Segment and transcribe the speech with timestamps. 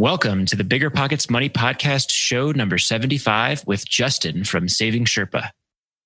[0.00, 5.50] Welcome to the Bigger Pockets Money Podcast, show number 75 with Justin from Saving Sherpa.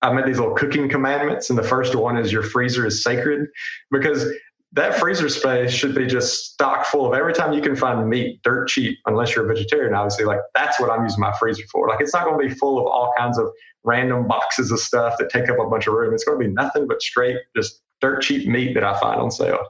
[0.02, 3.46] I made these little cooking commandments, and the first one is your freezer is sacred
[3.92, 4.26] because
[4.72, 8.40] that freezer space should be just stock full of every time you can find meat
[8.42, 10.24] dirt cheap, unless you're a vegetarian, obviously.
[10.24, 11.86] Like that's what I'm using my freezer for.
[11.86, 13.48] Like it's not going to be full of all kinds of
[13.84, 16.12] random boxes of stuff that take up a bunch of room.
[16.12, 19.30] It's going to be nothing but straight, just dirt cheap meat that I find on
[19.30, 19.64] sale.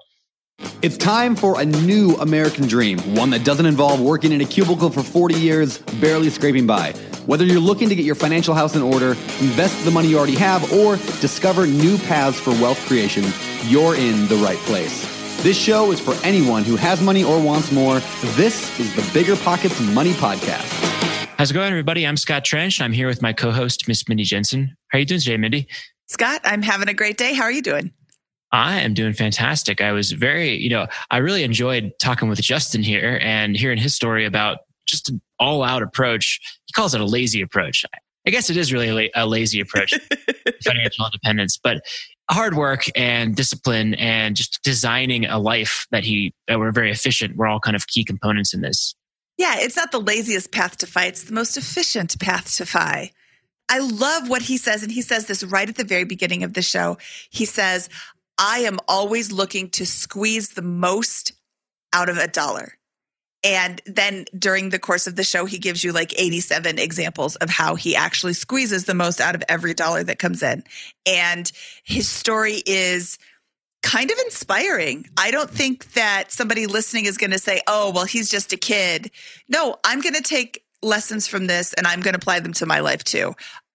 [0.84, 4.90] It's time for a new American dream, one that doesn't involve working in a cubicle
[4.90, 6.92] for 40 years, barely scraping by.
[7.24, 10.34] Whether you're looking to get your financial house in order, invest the money you already
[10.34, 13.24] have, or discover new paths for wealth creation,
[13.64, 15.10] you're in the right place.
[15.42, 18.00] This show is for anyone who has money or wants more.
[18.34, 20.68] This is the Bigger Pockets Money Podcast.
[21.38, 22.06] How's it going, everybody?
[22.06, 22.82] I'm Scott Trench.
[22.82, 24.76] I'm here with my co-host, Miss Mindy Jensen.
[24.88, 25.66] How are you doing today, Mindy?
[26.08, 27.32] Scott, I'm having a great day.
[27.32, 27.90] How are you doing?
[28.54, 29.80] I am doing fantastic.
[29.80, 33.96] I was very, you know, I really enjoyed talking with Justin here and hearing his
[33.96, 36.38] story about just an all out approach.
[36.66, 37.84] He calls it a lazy approach.
[38.24, 39.92] I guess it is really a, lazy approach,
[40.64, 41.82] financial independence, but
[42.30, 47.34] hard work and discipline and just designing a life that he, that we're very efficient.
[47.34, 48.94] We're all kind of key components in this.
[49.36, 53.10] Yeah, it's not the laziest path to FI, it's the most efficient path to FI.
[53.68, 54.82] I love what he says.
[54.82, 56.98] And he says this right at the very beginning of the show.
[57.30, 57.88] He says,
[58.38, 61.32] I am always looking to squeeze the most
[61.92, 62.74] out of a dollar.
[63.44, 67.50] And then during the course of the show, he gives you like 87 examples of
[67.50, 70.64] how he actually squeezes the most out of every dollar that comes in.
[71.04, 71.52] And
[71.84, 73.18] his story is
[73.82, 75.06] kind of inspiring.
[75.18, 78.56] I don't think that somebody listening is going to say, oh, well, he's just a
[78.56, 79.10] kid.
[79.46, 82.66] No, I'm going to take lessons from this and I'm going to apply them to
[82.66, 83.34] my life too.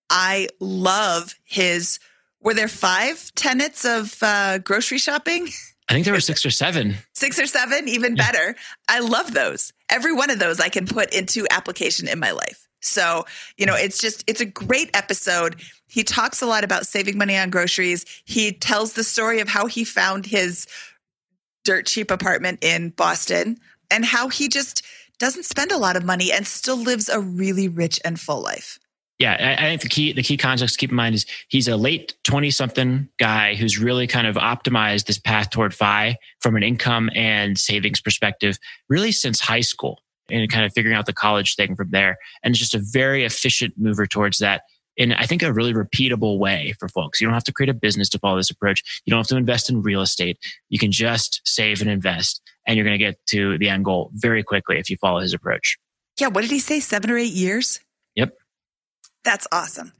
[0.09, 1.99] I love his
[2.41, 5.49] were there five tenets of uh, grocery shopping?
[5.89, 6.95] I think there were six or seven.
[7.15, 8.31] Six or seven, even yeah.
[8.31, 8.55] better.
[8.87, 9.73] I love those.
[9.89, 12.67] Every one of those I can put into application in my life.
[12.81, 13.25] So,
[13.57, 15.59] you know, it's just, it's a great episode.
[15.87, 18.05] He talks a lot about saving money on groceries.
[18.23, 20.67] He tells the story of how he found his
[21.65, 23.57] dirt cheap apartment in Boston
[23.91, 24.85] and how he just
[25.17, 28.79] doesn't spend a lot of money and still lives a really rich and full life
[29.19, 31.67] yeah, I, I, think the key the key context to keep in mind is he's
[31.67, 36.55] a late twenty something guy who's really kind of optimized this path toward FI from
[36.55, 39.99] an income and savings perspective, really since high school,
[40.31, 42.17] and kind of figuring out the college thing from there.
[42.43, 44.61] And it's just a very efficient mover towards that
[44.95, 47.19] in I think a really repeatable way for folks.
[47.19, 49.01] You don't have to create a business to follow this approach.
[49.05, 50.37] You don't have to invest in real estate.
[50.69, 54.11] You can just save and invest, and you're going to get to the end goal
[54.13, 55.77] very quickly if you follow his approach.
[56.19, 56.79] Yeah, what did he say?
[56.79, 57.79] Seven or eight years?
[58.15, 58.33] Yep.
[59.23, 59.93] That's awesome.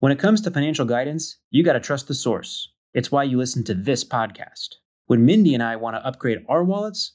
[0.00, 2.72] When it comes to financial guidance, you got to trust the source.
[2.94, 4.76] It's why you listen to this podcast.
[5.06, 7.14] When Mindy and I want to upgrade our wallets,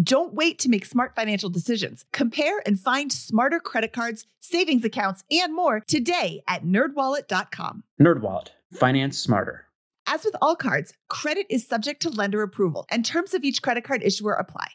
[0.00, 2.04] Don't wait to make smart financial decisions.
[2.12, 7.82] Compare and find smarter credit cards, savings accounts, and more today at nerdwallet.com.
[8.00, 9.66] NerdWallet, finance smarter.
[10.06, 13.82] As with all cards, credit is subject to lender approval, and terms of each credit
[13.82, 14.68] card issuer apply.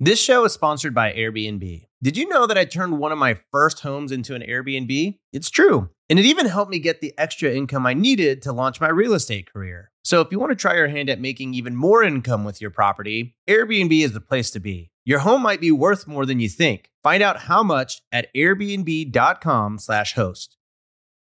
[0.00, 1.86] This show is sponsored by Airbnb.
[2.02, 5.18] Did you know that I turned one of my first homes into an Airbnb?
[5.32, 5.90] It's true.
[6.12, 9.14] And it even helped me get the extra income I needed to launch my real
[9.14, 9.90] estate career.
[10.04, 12.68] So if you want to try your hand at making even more income with your
[12.68, 14.90] property, Airbnb is the place to be.
[15.06, 16.90] Your home might be worth more than you think.
[17.02, 20.56] Find out how much at airbnb.com/host.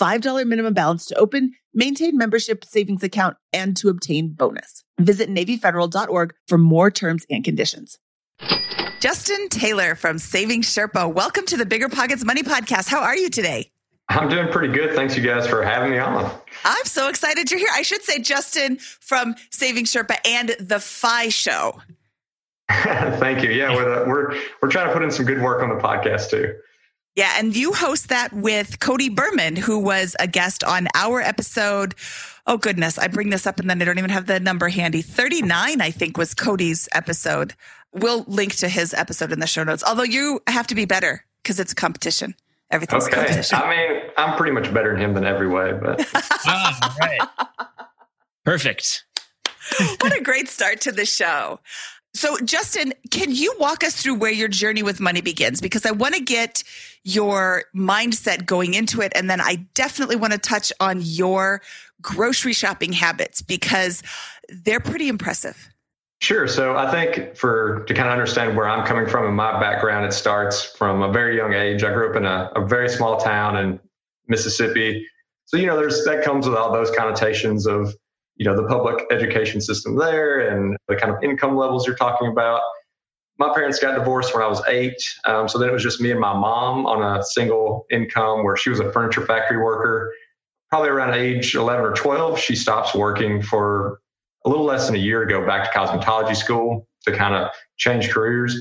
[0.00, 4.84] $5 minimum balance to open, maintain membership savings account, and to obtain bonus.
[4.98, 7.98] Visit NavyFederal.org for more terms and conditions.
[9.00, 12.88] Justin Taylor from Saving Sherpa, welcome to the Bigger Pockets Money Podcast.
[12.88, 13.70] How are you today?
[14.08, 14.94] I'm doing pretty good.
[14.94, 16.30] Thanks, you guys, for having me on.
[16.64, 17.70] I'm so excited you're here.
[17.72, 21.80] I should say, Justin from Saving Sherpa and the FI Show.
[22.70, 23.50] Thank you.
[23.50, 26.54] Yeah, we're, we're we're trying to put in some good work on the podcast too.
[27.16, 31.94] Yeah, and you host that with Cody Berman, who was a guest on our episode.
[32.46, 35.00] Oh goodness, I bring this up and then I don't even have the number handy.
[35.00, 37.54] 39, I think, was Cody's episode.
[37.92, 39.84] We'll link to his episode in the show notes.
[39.86, 42.34] Although you have to be better because it's a competition.
[42.70, 43.14] Everything's okay.
[43.14, 43.58] competition.
[43.62, 47.20] I mean, I'm pretty much better than him than every way, but ah, right.
[48.44, 49.04] Perfect.
[50.00, 51.60] what a great start to the show.
[52.14, 55.60] So, Justin, can you walk us through where your journey with money begins?
[55.60, 56.62] Because I want to get
[57.04, 59.12] your mindset going into it.
[59.14, 61.62] And then I definitely want to touch on your
[62.00, 64.02] grocery shopping habits because
[64.48, 65.70] they're pretty impressive.
[66.20, 66.48] Sure.
[66.48, 70.06] So I think for to kind of understand where I'm coming from in my background,
[70.06, 71.84] it starts from a very young age.
[71.84, 73.78] I grew up in a, a very small town in
[74.26, 75.06] Mississippi.
[75.44, 77.94] So, you know, there's that comes with all those connotations of
[78.36, 82.28] you know the public education system there and the kind of income levels you're talking
[82.28, 82.62] about
[83.38, 84.96] my parents got divorced when i was eight
[85.26, 88.56] um, so then it was just me and my mom on a single income where
[88.56, 90.12] she was a furniture factory worker
[90.70, 94.00] probably around age 11 or 12 she stops working for
[94.44, 98.10] a little less than a year ago back to cosmetology school to kind of change
[98.10, 98.56] careers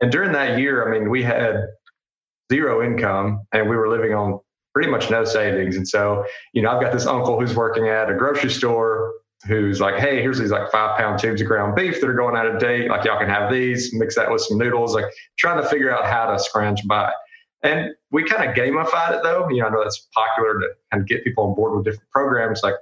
[0.00, 1.66] and during that year i mean we had
[2.52, 4.38] zero income and we were living on
[4.74, 5.76] pretty much no savings.
[5.76, 9.12] And so, you know, I've got this uncle who's working at a grocery store
[9.46, 12.36] who's like, hey, here's these like five pound tubes of ground beef that are going
[12.36, 12.88] out of date.
[12.88, 15.06] Like, y'all can have these, mix that with some noodles, like
[15.38, 17.12] trying to figure out how to scrounge by.
[17.62, 19.48] And we kind of gamified it though.
[19.48, 22.10] You know, I know that's popular to kind of get people on board with different
[22.10, 22.62] programs.
[22.62, 22.74] Like,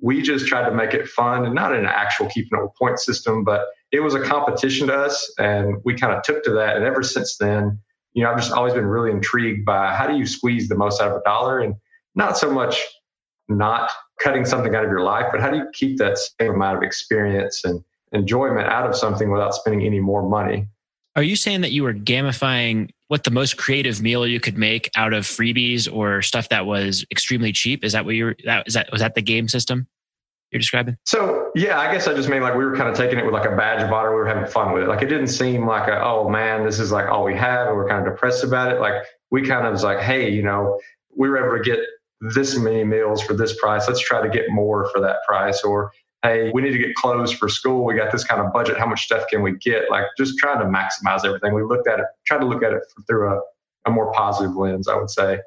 [0.00, 3.44] we just tried to make it fun and not an actual keeping up point system,
[3.44, 5.32] but it was a competition to us.
[5.38, 6.76] And we kind of took to that.
[6.76, 7.78] And ever since then,
[8.12, 11.00] you know, I've just always been really intrigued by how do you squeeze the most
[11.00, 11.74] out of a dollar and
[12.14, 12.82] not so much
[13.48, 16.76] not cutting something out of your life, but how do you keep that same amount
[16.76, 17.82] of experience and
[18.12, 20.68] enjoyment out of something without spending any more money?
[21.14, 24.90] Are you saying that you were gamifying what the most creative meal you could make
[24.96, 27.84] out of freebies or stuff that was extremely cheap?
[27.84, 29.86] Is that what you were, that, is that, was that the game system?
[30.50, 30.96] you're describing?
[31.04, 33.34] So yeah, I guess I just mean like we were kind of taking it with
[33.34, 34.10] like a badge of honor.
[34.10, 34.88] We were having fun with it.
[34.88, 37.76] Like it didn't seem like a oh man, this is like all we have, and
[37.76, 38.80] we're kind of depressed about it.
[38.80, 38.94] Like
[39.30, 40.80] we kind of was like, hey, you know,
[41.14, 41.80] we were able to get
[42.20, 43.86] this many meals for this price.
[43.86, 45.62] Let's try to get more for that price.
[45.62, 45.92] Or
[46.22, 47.84] hey, we need to get clothes for school.
[47.84, 48.78] We got this kind of budget.
[48.78, 49.90] How much stuff can we get?
[49.90, 51.54] Like just trying to maximize everything.
[51.54, 53.40] We looked at it, tried to look at it through a,
[53.86, 55.40] a more positive lens, I would say.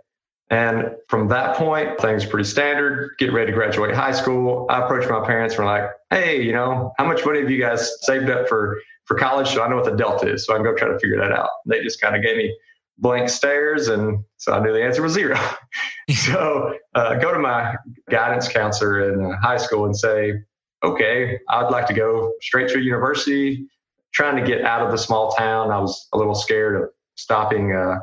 [0.51, 3.11] And from that point, things pretty standard.
[3.19, 4.65] Get ready to graduate high school.
[4.69, 7.97] I approached my parents were like, hey, you know, how much money have you guys
[8.01, 9.49] saved up for, for college?
[9.49, 10.45] So I know what the delta is.
[10.45, 11.49] So I can go try to figure that out.
[11.67, 12.55] They just kind of gave me
[12.99, 13.87] blank stares.
[13.87, 15.39] And so I knew the answer was zero.
[16.15, 17.75] so uh, go to my
[18.09, 20.33] guidance counselor in uh, high school and say,
[20.83, 23.65] okay, I'd like to go straight to university,
[24.13, 25.71] trying to get out of the small town.
[25.71, 27.99] I was a little scared of stopping uh,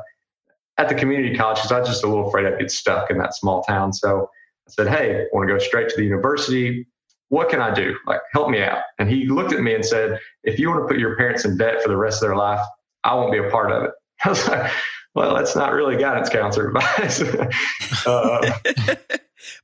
[0.77, 3.17] at the community college because I was just a little afraid I'd get stuck in
[3.17, 3.93] that small town.
[3.93, 4.29] So
[4.67, 6.87] I said, Hey, I want to go straight to the university.
[7.29, 7.95] What can I do?
[8.05, 8.83] Like, help me out.
[8.99, 11.57] And he looked at me and said, If you want to put your parents in
[11.57, 12.61] debt for the rest of their life,
[13.03, 13.91] I won't be a part of it.
[14.25, 14.71] I was like,
[15.17, 17.21] Well, that's not really guidance counselor advice.
[18.05, 18.51] uh,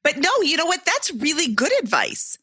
[0.01, 0.83] but no, you know what?
[0.83, 2.39] That's really good advice.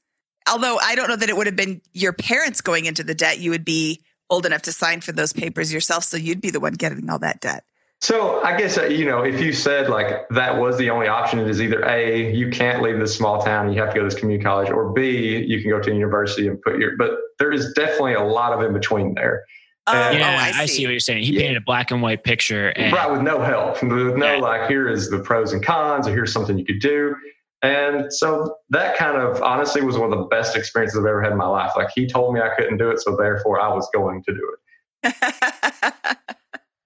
[0.49, 3.41] Although I don't know that it would have been your parents going into the debt.
[3.41, 4.01] You would be
[4.31, 6.05] old enough to sign for those papers yourself.
[6.05, 7.65] So you'd be the one getting all that debt.
[8.01, 11.41] So I guess uh, you know if you said like that was the only option,
[11.41, 14.03] it is either a you can't leave this small town and you have to go
[14.03, 16.97] to this community college, or b you can go to a university and put your.
[16.97, 19.45] But there is definitely a lot of in between there.
[19.87, 20.61] Oh, oh, yeah, oh, I, see.
[20.61, 20.87] I, see.
[20.87, 21.25] what you're saying.
[21.25, 21.41] He yeah.
[21.41, 24.37] painted a black and white picture, and, right, with no help, with no yeah.
[24.37, 27.15] like here is the pros and cons, or here's something you could do.
[27.63, 31.33] And so that kind of honestly was one of the best experiences I've ever had
[31.33, 31.73] in my life.
[31.77, 34.57] Like he told me I couldn't do it, so therefore I was going to do
[35.03, 35.15] it.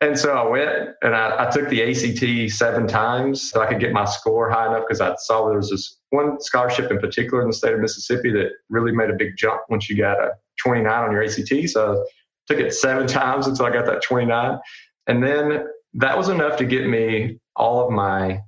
[0.04, 3.80] And so I went and I, I, took the ACT seven times so I could
[3.80, 7.40] get my score high enough because I saw there was this one scholarship in particular
[7.40, 10.32] in the state of Mississippi that really made a big jump once you got a
[10.62, 11.70] 29 on your ACT.
[11.70, 12.04] So I
[12.48, 14.58] took it seven times until I got that 29.
[15.06, 18.40] And then that was enough to get me all of my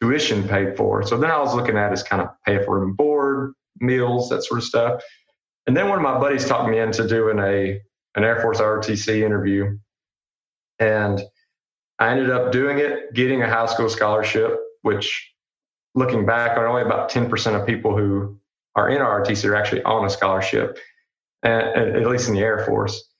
[0.00, 1.06] tuition paid for.
[1.06, 4.28] So then I was looking at is kind of pay for room and board, meals,
[4.28, 5.02] that sort of stuff.
[5.66, 7.80] And then one of my buddies talked me into doing a
[8.16, 9.76] an Air Force ROTC interview
[10.78, 11.22] and
[11.98, 15.32] I ended up doing it, getting a high school scholarship, which
[15.94, 18.38] looking back, are only about 10% of people who
[18.74, 20.78] are in ROTC are actually on a scholarship,
[21.44, 23.10] at least in the Air Force.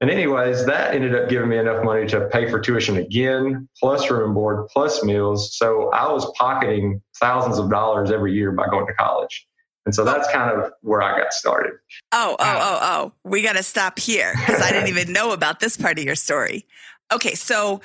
[0.00, 4.10] And anyways, that ended up giving me enough money to pay for tuition again, plus
[4.10, 5.56] room and board, plus meals.
[5.56, 9.46] So I was pocketing thousands of dollars every year by going to college.
[9.84, 11.72] And so that's kind of where I got started.
[12.12, 13.12] Oh, oh, oh, oh.
[13.24, 16.14] We got to stop here because I didn't even know about this part of your
[16.14, 16.66] story.
[17.12, 17.34] Okay.
[17.34, 17.80] So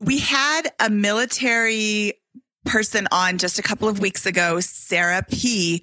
[0.00, 2.14] we had a military
[2.64, 5.82] person on just a couple of weeks ago, Sarah P.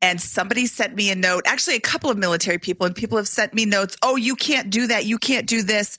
[0.00, 3.26] And somebody sent me a note, actually, a couple of military people, and people have
[3.26, 3.96] sent me notes.
[4.02, 5.06] Oh, you can't do that.
[5.06, 5.96] You can't do this.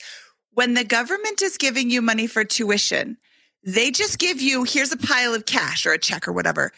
[0.53, 3.17] When the government is giving you money for tuition,
[3.63, 6.71] they just give you, here's a pile of cash or a check or whatever.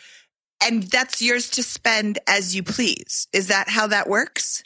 [0.63, 3.27] And that's yours to spend as you please.
[3.33, 4.63] Is that how that works?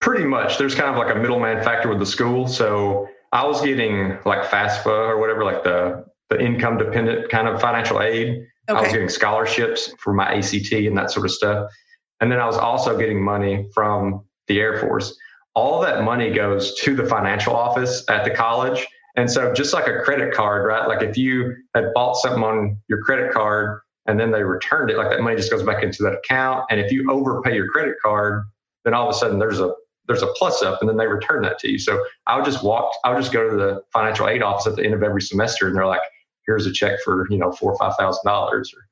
[0.00, 0.58] Pretty much.
[0.58, 2.48] There's kind of like a middleman factor with the school.
[2.48, 7.60] So I was getting like FAFSA or whatever, like the, the income dependent kind of
[7.60, 8.46] financial aid.
[8.68, 8.78] Okay.
[8.78, 11.70] I was getting scholarships for my ACT and that sort of stuff.
[12.20, 15.16] And then I was also getting money from the Air Force.
[15.54, 18.86] All that money goes to the financial office at the college.
[19.16, 20.86] And so just like a credit card, right?
[20.86, 24.96] Like if you had bought something on your credit card and then they returned it,
[24.96, 26.64] like that money just goes back into that account.
[26.70, 28.44] And if you overpay your credit card,
[28.84, 29.72] then all of a sudden there's a
[30.06, 31.78] there's a plus up and then they return that to you.
[31.78, 34.74] So I would just walk, I would just go to the financial aid office at
[34.74, 36.00] the end of every semester and they're like,
[36.46, 38.88] here's a check for, you know, four or five thousand dollars or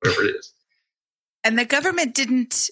[0.00, 0.54] whatever it is.
[1.44, 2.70] And the government didn't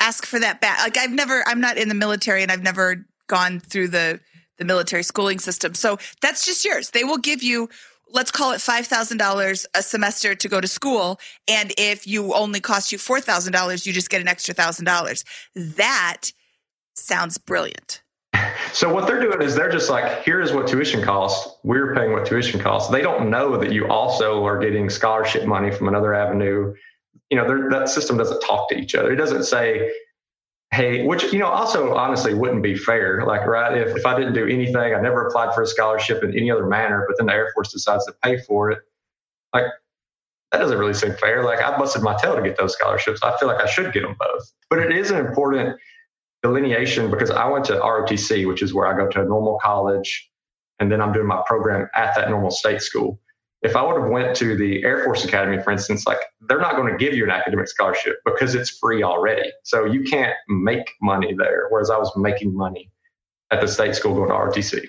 [0.00, 0.80] ask for that back.
[0.80, 4.20] Like I've never, I'm not in the military and I've never gone through the,
[4.58, 5.74] the military schooling system.
[5.74, 6.90] So that's just yours.
[6.90, 7.68] They will give you,
[8.12, 11.18] let's call it $5,000 a semester to go to school.
[11.48, 15.24] And if you only cost you $4,000, you just get an extra thousand dollars.
[15.54, 16.32] That
[16.94, 18.02] sounds brilliant.
[18.72, 21.56] So what they're doing is they're just like, here's what tuition costs.
[21.62, 22.90] We're paying what tuition costs.
[22.90, 26.74] They don't know that you also are getting scholarship money from another avenue.
[27.32, 29.10] You know, that system doesn't talk to each other.
[29.10, 29.90] It doesn't say,
[30.70, 33.24] hey, which, you know, also honestly wouldn't be fair.
[33.26, 36.36] Like, right, if, if I didn't do anything, I never applied for a scholarship in
[36.36, 38.80] any other manner, but then the Air Force decides to pay for it.
[39.54, 39.64] Like,
[40.50, 41.42] that doesn't really seem fair.
[41.42, 43.22] Like, I busted my tail to get those scholarships.
[43.22, 44.52] I feel like I should get them both.
[44.68, 45.78] But it is an important
[46.42, 50.30] delineation because I went to ROTC, which is where I go to a normal college,
[50.78, 53.18] and then I'm doing my program at that normal state school.
[53.62, 56.76] If I would have went to the Air Force Academy, for instance, like they're not
[56.76, 59.50] going to give you an academic scholarship because it's free already.
[59.62, 61.66] So you can't make money there.
[61.70, 62.90] Whereas I was making money
[63.52, 64.88] at the state school going to ROTC.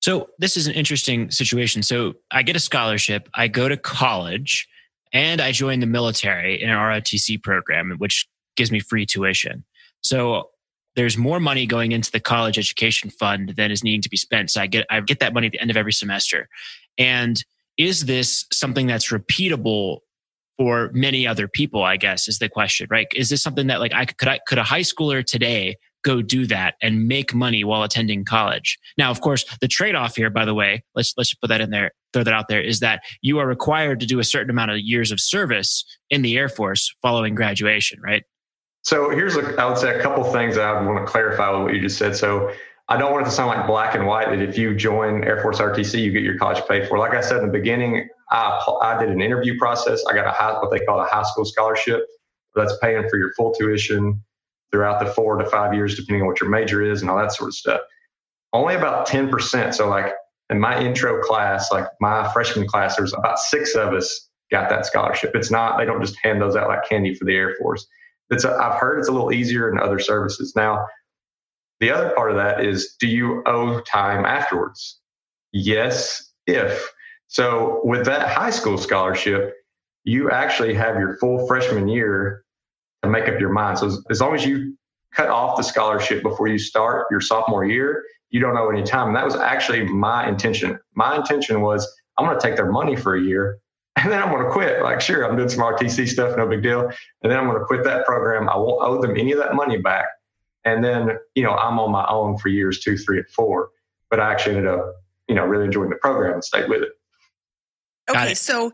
[0.00, 1.82] So this is an interesting situation.
[1.82, 4.68] So I get a scholarship, I go to college,
[5.12, 9.64] and I join the military in an ROTC program, which gives me free tuition.
[10.00, 10.50] So
[10.96, 14.50] there's more money going into the college education fund than is needing to be spent.
[14.50, 16.48] So I get I get that money at the end of every semester.
[16.98, 17.42] And
[17.82, 19.98] is this something that's repeatable
[20.56, 21.82] for many other people?
[21.82, 23.08] I guess is the question, right?
[23.14, 26.46] Is this something that like I could I could a high schooler today go do
[26.46, 28.78] that and make money while attending college?
[28.96, 31.70] Now, of course, the trade off here, by the way, let's let's put that in
[31.70, 34.70] there, throw that out there, is that you are required to do a certain amount
[34.70, 38.22] of years of service in the Air Force following graduation, right?
[38.84, 41.74] So here's, a, I would say, a couple things I want to clarify with what
[41.74, 42.16] you just said.
[42.16, 42.52] So
[42.88, 45.40] I don't want it to sound like black and white that if you join Air
[45.40, 46.98] Force RTC, you get your college paid for.
[46.98, 50.04] Like I said in the beginning, I, I did an interview process.
[50.06, 52.04] I got a high, what they call a high school scholarship.
[52.54, 54.22] That's paying for your full tuition
[54.72, 57.32] throughout the four to five years, depending on what your major is and all that
[57.32, 57.80] sort of stuff.
[58.52, 59.74] Only about 10%.
[59.74, 60.12] So, like
[60.50, 64.84] in my intro class, like my freshman class, there's about six of us got that
[64.84, 65.32] scholarship.
[65.34, 67.86] It's not, they don't just hand those out like candy for the Air Force.
[68.30, 70.54] It's a, I've heard it's a little easier in other services.
[70.54, 70.86] Now,
[71.82, 75.00] the other part of that is do you owe time afterwards?
[75.52, 76.88] Yes, if.
[77.26, 79.54] So with that high school scholarship,
[80.04, 82.44] you actually have your full freshman year
[83.02, 83.78] to make up your mind.
[83.78, 84.78] So as, as long as you
[85.12, 89.08] cut off the scholarship before you start your sophomore year, you don't owe any time.
[89.08, 90.78] And that was actually my intention.
[90.94, 93.58] My intention was I'm going to take their money for a year
[93.96, 94.82] and then I'm going to quit.
[94.82, 96.82] Like, sure, I'm doing some RTC stuff, no big deal.
[97.22, 98.48] And then I'm going to quit that program.
[98.48, 100.06] I won't owe them any of that money back.
[100.64, 103.70] And then, you know, I'm on my own for years two, three, and four.
[104.10, 104.94] But I actually ended up,
[105.28, 106.90] you know, really enjoying the program and stayed with it.
[108.10, 108.32] Okay.
[108.32, 108.38] It.
[108.38, 108.72] So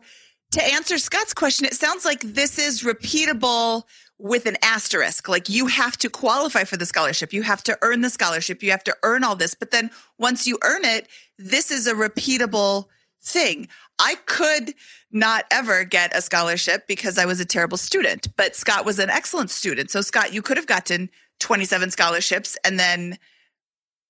[0.51, 3.83] to answer Scott's question, it sounds like this is repeatable
[4.17, 5.29] with an asterisk.
[5.29, 7.31] Like you have to qualify for the scholarship.
[7.31, 8.61] You have to earn the scholarship.
[8.61, 9.55] You have to earn all this.
[9.55, 12.87] But then once you earn it, this is a repeatable
[13.21, 13.67] thing.
[13.97, 14.73] I could
[15.11, 19.09] not ever get a scholarship because I was a terrible student, but Scott was an
[19.09, 19.89] excellent student.
[19.89, 22.57] So, Scott, you could have gotten 27 scholarships.
[22.63, 23.17] And then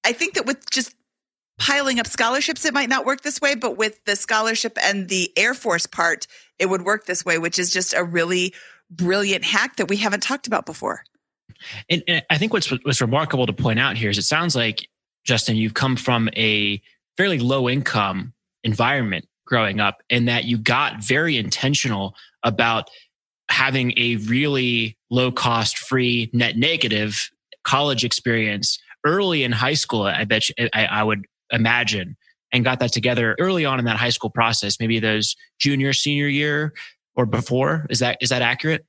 [0.04, 0.96] I think that with just
[1.58, 5.32] piling up scholarships, it might not work this way, but with the scholarship and the
[5.38, 6.26] Air Force part,
[6.58, 8.54] it would work this way, which is just a really
[8.90, 11.04] brilliant hack that we haven't talked about before.
[11.90, 14.88] And, and I think what's what's remarkable to point out here is it sounds like
[15.26, 16.82] Justin, you've come from a
[17.18, 18.34] fairly low income
[18.64, 22.90] environment growing up, and that you got very intentional about
[23.50, 27.30] having a really low cost, free, net negative
[27.64, 30.04] college experience early in high school.
[30.04, 32.18] I bet you, I, I would imagine,
[32.52, 36.28] and got that together early on in that high school process, maybe those junior, senior
[36.28, 36.74] year
[37.16, 37.86] or before.
[37.90, 38.86] Is that is that accurate?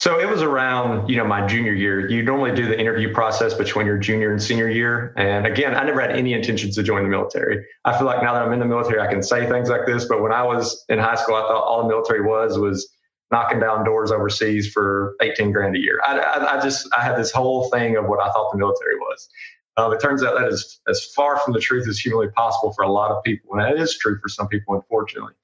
[0.00, 2.08] So it was around, you know, my junior year.
[2.08, 5.12] You normally do the interview process between your junior and senior year.
[5.16, 7.66] And again, I never had any intentions to join the military.
[7.84, 10.04] I feel like now that I'm in the military, I can say things like this.
[10.04, 12.88] But when I was in high school, I thought all the military was was
[13.30, 16.00] knocking down doors overseas for 18 grand a year.
[16.06, 18.96] I, I, I just, I had this whole thing of what I thought the military
[18.96, 19.28] was.
[19.76, 22.82] Um, it turns out that is as far from the truth as humanly possible for
[22.82, 23.52] a lot of people.
[23.52, 25.34] And that is true for some people, unfortunately.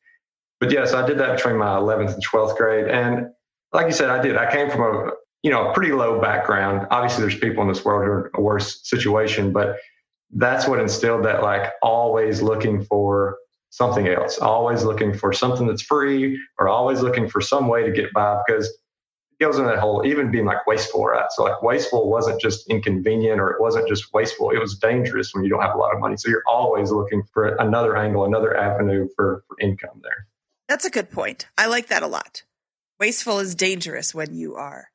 [0.60, 2.88] But yes, I did that between my 11th and 12th grade.
[2.88, 3.28] And
[3.72, 4.36] like you said, I did.
[4.36, 5.10] I came from a,
[5.42, 6.86] you know, a pretty low background.
[6.90, 9.76] Obviously, there's people in this world who are in a worse situation, but
[10.32, 13.36] that's what instilled that like always looking for
[13.74, 17.90] something else, always looking for something that's free or always looking for some way to
[17.90, 21.26] get by because it goes in that whole even being like wasteful, right?
[21.30, 24.50] So like wasteful wasn't just inconvenient or it wasn't just wasteful.
[24.50, 26.16] It was dangerous when you don't have a lot of money.
[26.16, 30.28] So you're always looking for another angle, another avenue for, for income there.
[30.68, 31.48] That's a good point.
[31.58, 32.44] I like that a lot.
[33.00, 34.90] Wasteful is dangerous when you are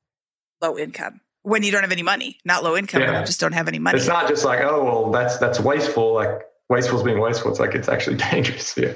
[0.62, 1.19] low income.
[1.41, 3.12] When you don't have any money, not low income, yeah.
[3.12, 3.98] but you just don't have any money.
[3.98, 6.13] It's not just like, oh well, that's that's wasteful.
[6.13, 7.52] Like wasteful is being wasteful.
[7.52, 8.76] It's like it's actually dangerous.
[8.78, 8.94] Yeah.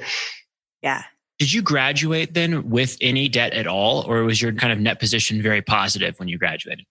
[0.82, 1.02] Yeah.
[1.38, 5.00] Did you graduate then with any debt at all, or was your kind of net
[5.00, 6.86] position very positive when you graduated?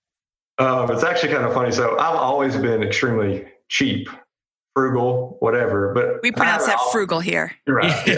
[0.57, 1.71] Um, it's actually kind of funny.
[1.71, 4.09] So I've always been extremely cheap,
[4.75, 5.93] frugal, whatever.
[5.93, 7.53] But we pronounce that frugal here.
[7.65, 8.05] Right.
[8.05, 8.17] Yeah.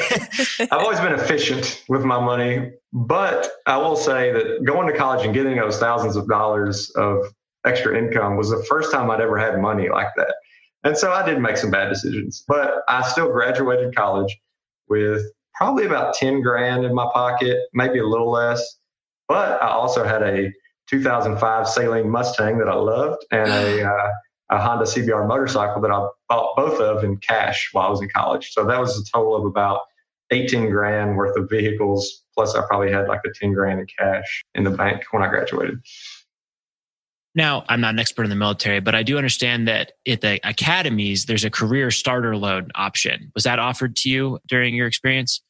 [0.71, 5.23] I've always been efficient with my money, but I will say that going to college
[5.25, 7.27] and getting those thousands of dollars of
[7.65, 10.35] extra income was the first time I'd ever had money like that.
[10.85, 14.37] And so I did make some bad decisions, but I still graduated college
[14.87, 15.23] with
[15.55, 18.77] probably about 10 grand in my pocket, maybe a little less.
[19.27, 20.53] But I also had a
[20.87, 24.09] 2005 Saleen Mustang that I loved and a, uh,
[24.51, 28.09] a Honda CBR motorcycle that I bought both of in cash while I was in
[28.09, 28.51] college.
[28.51, 29.81] So that was a total of about
[30.29, 32.21] 18 grand worth of vehicles.
[32.35, 35.29] Plus, I probably had like a 10 grand in cash in the bank when I
[35.29, 35.79] graduated.
[37.35, 40.39] Now, I'm not an expert in the military, but I do understand that at the
[40.47, 43.31] academies, there's a career starter loan option.
[43.35, 45.41] Was that offered to you during your experience?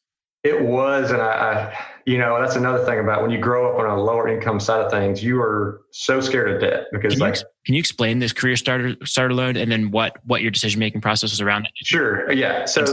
[0.42, 1.10] It was.
[1.10, 4.00] And I, I, you know, that's another thing about when you grow up on a
[4.00, 7.42] lower income side of things, you are so scared of debt because can like, you,
[7.64, 11.00] can you explain this career starter, starter loan and then what, what your decision making
[11.00, 11.72] process was around it?
[11.76, 12.30] Sure.
[12.32, 12.64] Yeah.
[12.64, 12.84] So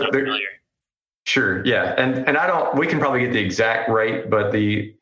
[1.25, 1.65] Sure.
[1.65, 1.95] Yeah.
[1.97, 4.93] And, and I don't, we can probably get the exact rate, but the,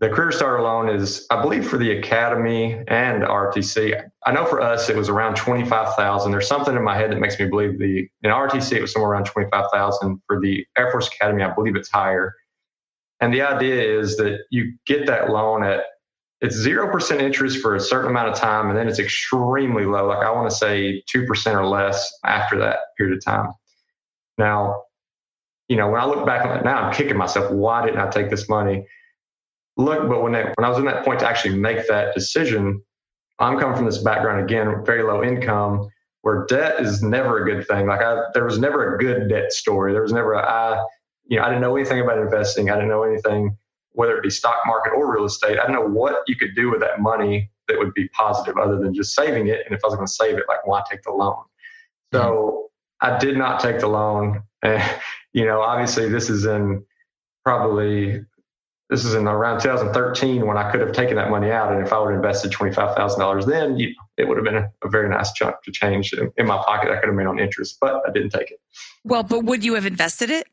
[0.00, 4.02] the Career Starter loan is, I believe, for the Academy and RTC.
[4.24, 6.32] I know for us it was around twenty five thousand.
[6.32, 9.10] There's something in my head that makes me believe the in RTC it was somewhere
[9.10, 10.20] around twenty five thousand.
[10.26, 12.34] For the Air Force Academy, I believe it's higher.
[13.20, 15.82] And the idea is that you get that loan at
[16.40, 20.06] it's zero percent interest for a certain amount of time, and then it's extremely low.
[20.06, 23.52] Like I want to say two percent or less after that period of time.
[24.38, 24.84] Now,
[25.68, 27.52] you know, when I look back on it now, I'm kicking myself.
[27.52, 28.86] Why didn't I take this money?
[29.84, 32.82] Look, but when, when I was in that point to actually make that decision,
[33.38, 35.88] I'm coming from this background again, very low income,
[36.22, 37.86] where debt is never a good thing.
[37.86, 39.92] Like I, there was never a good debt story.
[39.92, 40.84] There was never a, I,
[41.26, 42.70] you know, I didn't know anything about investing.
[42.70, 43.56] I didn't know anything,
[43.92, 45.58] whether it be stock market or real estate.
[45.58, 48.78] I didn't know what you could do with that money that would be positive other
[48.78, 49.60] than just saving it.
[49.64, 51.44] And if I was going to save it, like why take the loan?
[52.12, 52.68] So
[53.02, 53.14] mm-hmm.
[53.14, 54.42] I did not take the loan.
[54.62, 54.82] And,
[55.32, 56.84] you know, obviously this is in
[57.44, 58.22] probably
[58.90, 61.72] this is in around 2013 when I could have taken that money out.
[61.72, 64.88] And if I would have invested $25,000 then, you, it would have been a, a,
[64.88, 66.90] very nice chunk to change in, in, my pocket.
[66.90, 68.60] I could have made on interest, but I didn't take it.
[69.04, 70.48] Well, but would you have invested it?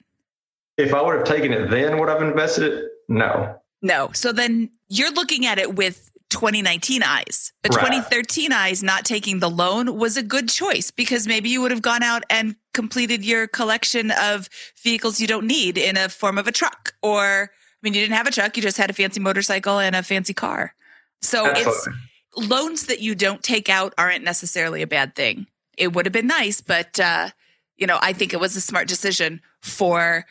[0.78, 2.86] If I would have taken it then, would I have invested it?
[3.10, 3.56] No.
[3.82, 4.12] No.
[4.14, 7.54] So then you're looking at it with 2019 eyes.
[7.64, 7.88] But right.
[7.88, 11.82] 2013 eyes, not taking the loan was a good choice because maybe you would have
[11.82, 14.48] gone out and completed your collection of
[14.84, 17.50] vehicles you don't need in a form of a truck or–
[17.88, 20.34] mean, you didn't have a truck, you just had a fancy motorcycle and a fancy
[20.34, 20.74] car.
[21.22, 21.94] So Absolutely.
[22.36, 25.48] it's loans that you don't take out aren't necessarily a bad thing.
[25.78, 27.30] It would have been nice, but uh,
[27.78, 30.26] you know, I think it was a smart decision for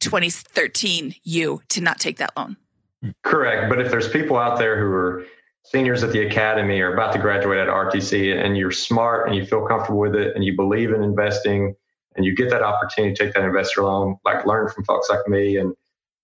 [0.00, 2.56] 2013 you to not take that loan.
[3.22, 3.68] Correct.
[3.68, 5.26] But if there's people out there who are
[5.64, 9.44] seniors at the academy or about to graduate at RTC and you're smart and you
[9.44, 11.74] feel comfortable with it and you believe in investing
[12.16, 15.26] and you get that opportunity to take that investor loan, like learn from folks like
[15.28, 15.74] me and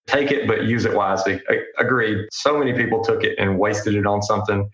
[0.09, 1.41] take it, but use it wisely.
[1.49, 2.27] I, agreed.
[2.33, 4.69] So many people took it and wasted it on something.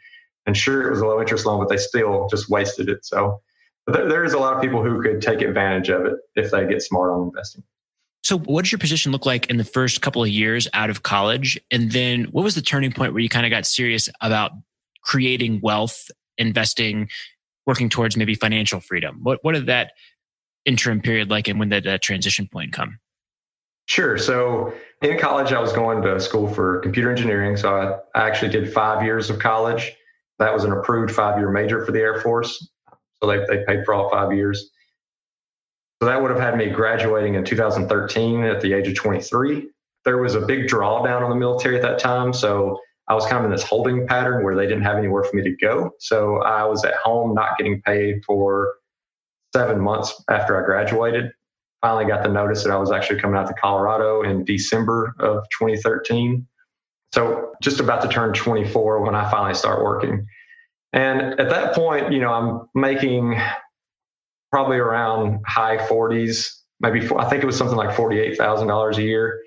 [0.47, 3.05] And sure, it was a low interest loan, but they still just wasted it.
[3.05, 3.41] So
[3.87, 6.67] there, there is a lot of people who could take advantage of it if they
[6.67, 7.63] get smart on investing.
[8.23, 11.03] So, what did your position look like in the first couple of years out of
[11.03, 11.61] college?
[11.71, 14.53] And then, what was the turning point where you kind of got serious about
[15.03, 17.11] creating wealth, investing,
[17.67, 19.21] working towards maybe financial freedom?
[19.23, 19.93] What What did that
[20.65, 22.99] interim period like, and when did that transition point come?
[23.87, 24.17] Sure.
[24.17, 24.73] So,
[25.05, 27.57] in college, I was going to school for computer engineering.
[27.57, 27.75] So,
[28.15, 29.93] I, I actually did five years of college.
[30.39, 32.69] That was an approved five year major for the Air Force.
[33.23, 34.71] So, they, they paid for all five years.
[36.05, 39.71] So that would have had me graduating in 2013 at the age of 23.
[40.05, 42.35] There was a big drawdown on the military at that time.
[42.35, 45.37] So I was kind of in this holding pattern where they didn't have anywhere for
[45.37, 45.93] me to go.
[46.01, 48.75] So I was at home not getting paid for
[49.55, 51.33] seven months after I graduated.
[51.85, 55.45] Finally got the notice that I was actually coming out to Colorado in December of
[55.61, 56.47] 2013.
[57.13, 60.27] So just about to turn 24 when I finally start working.
[60.95, 63.39] And at that point, you know, I'm making
[64.51, 66.49] probably around high 40s,
[66.81, 69.43] maybe I think it was something like $48,000 a year.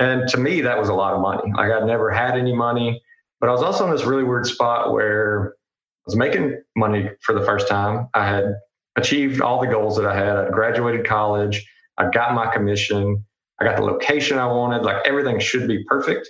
[0.00, 1.52] And to me, that was a lot of money.
[1.56, 3.00] Like I'd never had any money,
[3.40, 7.38] but I was also in this really weird spot where I was making money for
[7.38, 8.08] the first time.
[8.14, 8.56] I had
[8.98, 10.36] achieved all the goals that I had.
[10.36, 11.66] I graduated college.
[11.96, 13.24] I got my commission.
[13.60, 14.82] I got the location I wanted.
[14.82, 16.28] Like everything should be perfect.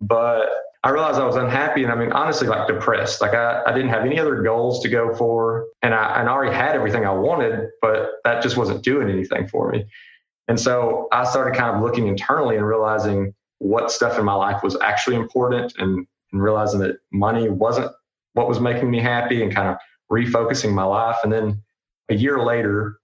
[0.00, 0.48] But
[0.84, 3.20] I realized I was unhappy and I mean, honestly, like depressed.
[3.20, 6.32] Like I, I didn't have any other goals to go for and I, and I
[6.32, 9.86] already had everything I wanted, but that just wasn't doing anything for me.
[10.46, 14.62] And so I started kind of looking internally and realizing what stuff in my life
[14.62, 17.90] was actually important and, and realizing that money wasn't
[18.34, 19.76] what was making me happy and kind of
[20.10, 21.16] refocusing my life.
[21.24, 21.60] And then
[22.08, 22.98] a year later,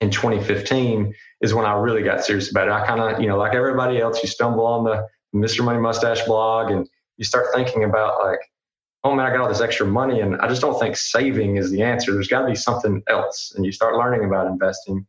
[0.00, 2.72] in 2015 is when I really got serious about it.
[2.72, 5.64] I kind of, you know, like everybody else, you stumble on the Mr.
[5.64, 8.40] Money Mustache blog and you start thinking about like,
[9.04, 11.70] oh man, I got all this extra money, and I just don't think saving is
[11.70, 12.12] the answer.
[12.12, 15.06] There's got to be something else, and you start learning about investing.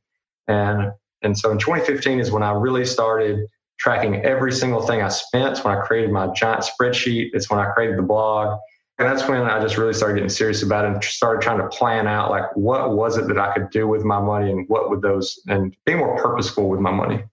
[0.47, 0.91] And
[1.21, 3.47] and so in 2015 is when I really started
[3.79, 5.63] tracking every single thing I spent.
[5.63, 8.59] When I created my giant spreadsheet, it's when I created the blog.
[8.99, 11.67] And that's when I just really started getting serious about it and started trying to
[11.69, 14.89] plan out like what was it that I could do with my money and what
[14.89, 17.23] would those and being more purposeful with my money.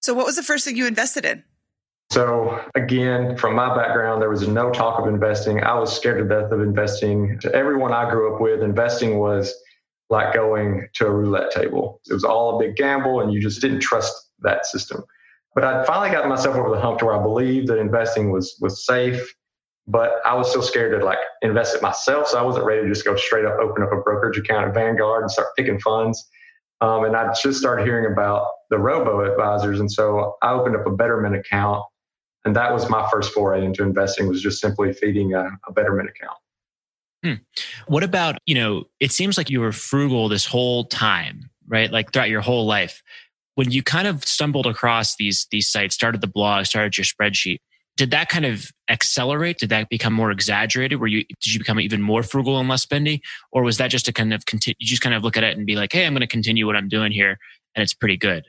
[0.00, 1.44] So what was the first thing you invested in?
[2.10, 5.62] So again, from my background, there was no talk of investing.
[5.62, 7.38] I was scared to death of investing.
[7.40, 9.54] To everyone I grew up with, investing was
[10.10, 12.00] like going to a roulette table.
[12.08, 15.04] It was all a big gamble and you just didn't trust that system.
[15.54, 18.56] But I finally got myself over the hump to where I believed that investing was
[18.60, 19.34] was safe,
[19.88, 22.28] but I was still scared to like invest it myself.
[22.28, 24.74] So I wasn't ready to just go straight up open up a brokerage account at
[24.74, 26.28] Vanguard and start picking funds.
[26.80, 29.80] Um, and I just started hearing about the robo advisors.
[29.80, 31.82] And so I opened up a Betterment account
[32.44, 36.08] and that was my first foray into investing was just simply feeding a, a betterment
[36.08, 36.38] account
[37.24, 37.34] hmm.
[37.86, 42.12] what about you know it seems like you were frugal this whole time right like
[42.12, 43.02] throughout your whole life
[43.56, 47.58] when you kind of stumbled across these these sites started the blog started your spreadsheet
[47.98, 51.78] did that kind of accelerate did that become more exaggerated were you did you become
[51.78, 53.20] even more frugal and less spendy
[53.52, 55.58] or was that just a kind of continue you just kind of look at it
[55.58, 57.36] and be like hey i'm going to continue what i'm doing here
[57.74, 58.44] and it's pretty good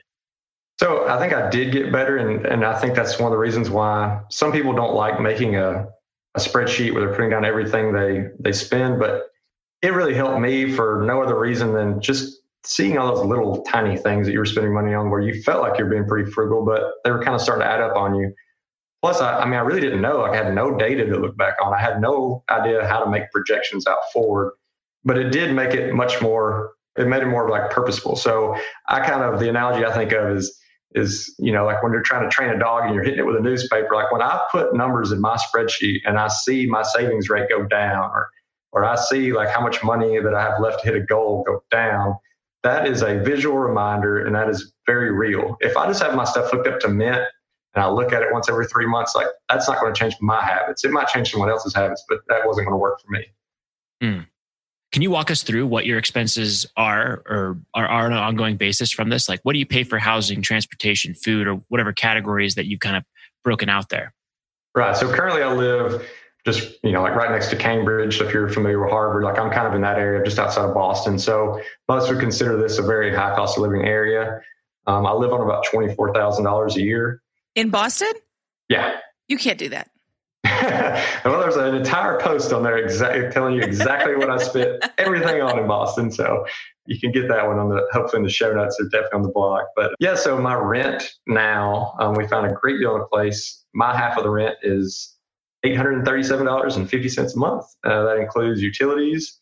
[0.80, 3.38] so I think I did get better, and, and I think that's one of the
[3.38, 5.86] reasons why some people don't like making a,
[6.34, 8.98] a spreadsheet where they're putting down everything they they spend.
[8.98, 9.24] But
[9.82, 13.98] it really helped me for no other reason than just seeing all those little tiny
[13.98, 16.64] things that you were spending money on where you felt like you're being pretty frugal,
[16.64, 18.32] but they were kind of starting to add up on you.
[19.02, 20.24] Plus, I, I mean, I really didn't know.
[20.24, 21.72] I had no data to look back on.
[21.72, 24.52] I had no idea how to make projections out forward,
[25.04, 26.72] but it did make it much more.
[26.96, 28.16] It made it more like purposeful.
[28.16, 28.56] So
[28.88, 30.60] I kind of the analogy I think of is
[30.94, 33.26] is you know like when you're trying to train a dog and you're hitting it
[33.26, 36.82] with a newspaper like when i put numbers in my spreadsheet and i see my
[36.82, 38.28] savings rate go down or
[38.72, 41.44] or i see like how much money that i have left to hit a goal
[41.46, 42.16] go down
[42.62, 46.24] that is a visual reminder and that is very real if i just have my
[46.24, 47.22] stuff hooked up to mint
[47.74, 50.14] and i look at it once every three months like that's not going to change
[50.20, 53.10] my habits it might change someone else's habits but that wasn't going to work for
[53.10, 53.26] me
[54.02, 54.26] mm.
[54.92, 58.56] Can you walk us through what your expenses are or are, are on an ongoing
[58.56, 59.28] basis from this?
[59.28, 62.96] Like what do you pay for housing, transportation, food, or whatever categories that you've kind
[62.96, 63.04] of
[63.44, 64.12] broken out there?
[64.74, 64.96] Right.
[64.96, 66.08] So currently I live
[66.44, 68.20] just, you know, like right next to Cambridge.
[68.20, 70.74] If you're familiar with Harvard, like I'm kind of in that area just outside of
[70.74, 71.18] Boston.
[71.18, 74.40] So most would consider this a very high cost of living area.
[74.88, 77.22] Um, I live on about $24,000 a year.
[77.54, 78.12] In Boston?
[78.68, 78.96] Yeah.
[79.28, 79.90] You can't do that.
[81.24, 85.42] well, there's an entire post on there exactly telling you exactly what I spent everything
[85.42, 86.10] on in Boston.
[86.10, 86.46] So
[86.86, 89.22] you can get that one on the hopefully in the show notes or definitely on
[89.22, 89.64] the blog.
[89.76, 93.64] But yeah, so my rent now, um, we found a great deal in a place.
[93.74, 95.14] My half of the rent is
[95.64, 97.64] $837.50 a month.
[97.84, 99.38] Uh, that includes utilities.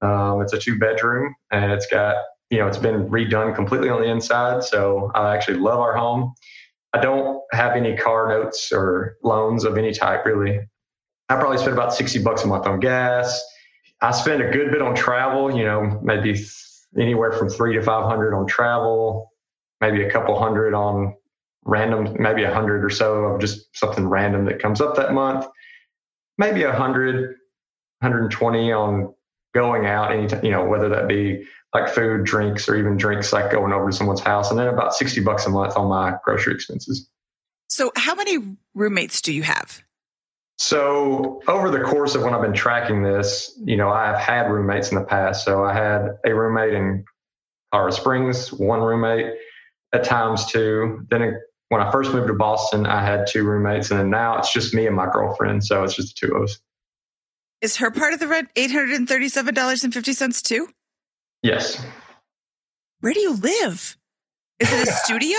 [0.00, 2.16] Um, it's a two bedroom and it's got,
[2.50, 4.64] you know, it's been redone completely on the inside.
[4.64, 6.34] So I actually love our home.
[6.94, 10.60] I don't have any car notes or loans of any type really.
[11.28, 13.42] I probably spend about 60 bucks a month on gas.
[14.00, 16.40] I spend a good bit on travel, you know, maybe
[16.98, 19.30] anywhere from three to 500 on travel,
[19.80, 21.14] maybe a couple hundred on
[21.64, 25.46] random, maybe a hundred or so of just something random that comes up that month.
[26.38, 27.36] Maybe a hundred,
[28.00, 29.14] 120 on
[29.58, 31.44] going out anytime, you know, whether that be
[31.74, 34.94] like food, drinks, or even drinks like going over to someone's house, and then about
[34.94, 37.10] 60 bucks a month on my grocery expenses.
[37.68, 38.38] So, how many
[38.74, 39.82] roommates do you have?
[40.58, 44.90] So, over the course of when I've been tracking this, you know, I've had roommates
[44.90, 45.44] in the past.
[45.44, 47.04] So, I had a roommate in
[47.72, 49.34] Colorado Springs, one roommate,
[49.92, 51.04] at times two.
[51.10, 51.36] Then,
[51.70, 54.72] when I first moved to Boston, I had two roommates, and then now it's just
[54.72, 55.64] me and my girlfriend.
[55.64, 56.58] So, it's just the two of us.
[57.60, 60.68] Is her part of the rent $837.50 too?
[61.42, 61.84] Yes.
[63.00, 63.96] Where do you live?
[64.60, 65.38] Is it a studio?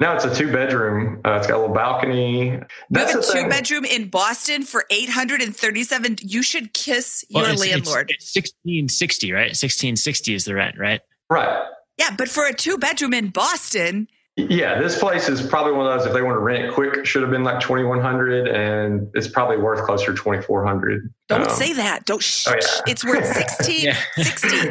[0.00, 1.20] No, it's a two bedroom.
[1.24, 2.58] Uh, it's got a little balcony.
[2.90, 6.16] That's you have a two bedroom in Boston for eight hundred and thirty seven.
[6.20, 8.10] You should kiss well, your it's, landlord.
[8.10, 9.54] It's, it's sixteen sixty, right?
[9.56, 11.02] Sixteen sixty is the rent, right?
[11.30, 11.68] Right.
[11.98, 15.98] Yeah, but for a two bedroom in Boston, yeah, this place is probably one of
[15.98, 16.06] those.
[16.06, 19.10] If they want to rent it quick, should have been like twenty one hundred, and
[19.12, 21.12] it's probably worth closer to twenty four hundred.
[21.28, 22.06] Don't um, say that.
[22.06, 22.22] Don't.
[22.22, 22.80] Shh, oh, yeah.
[22.86, 24.70] It's worth sixteen sixty.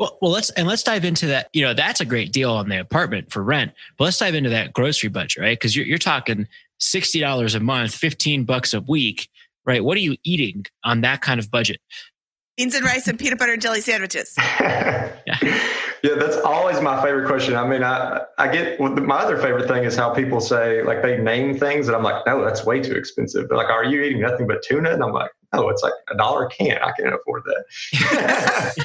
[0.00, 1.48] well, well, let's and let's dive into that.
[1.52, 3.72] You know, that's a great deal on the apartment for rent.
[3.96, 5.56] But let's dive into that grocery budget, right?
[5.56, 9.28] Because you're you're talking sixty dollars a month, fifteen bucks a week,
[9.64, 9.84] right?
[9.84, 11.80] What are you eating on that kind of budget?
[12.56, 14.34] Beans and rice and peanut butter and jelly sandwiches.
[14.60, 15.14] yeah.
[16.02, 17.56] Yeah, that's always my favorite question.
[17.56, 21.18] I mean, I I get my other favorite thing is how people say like they
[21.18, 23.48] name things, and I'm like, no, that's way too expensive.
[23.48, 24.90] They're like, are you eating nothing but tuna?
[24.90, 26.78] And I'm like, no, it's like a dollar a can.
[26.78, 28.84] I can't afford that.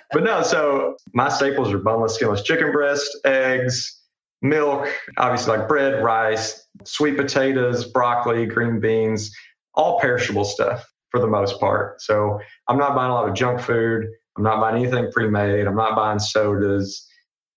[0.12, 4.00] but no, so my staples are boneless, skinless chicken breast, eggs,
[4.42, 9.30] milk, obviously like bread, rice, sweet potatoes, broccoli, green beans,
[9.74, 12.00] all perishable stuff for the most part.
[12.00, 14.06] So I'm not buying a lot of junk food.
[14.40, 15.66] I'm not buying anything pre made.
[15.66, 17.06] I'm not buying sodas.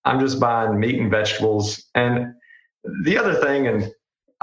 [0.04, 1.82] I'm just buying meat and vegetables.
[1.94, 2.34] And
[3.04, 3.90] the other thing, and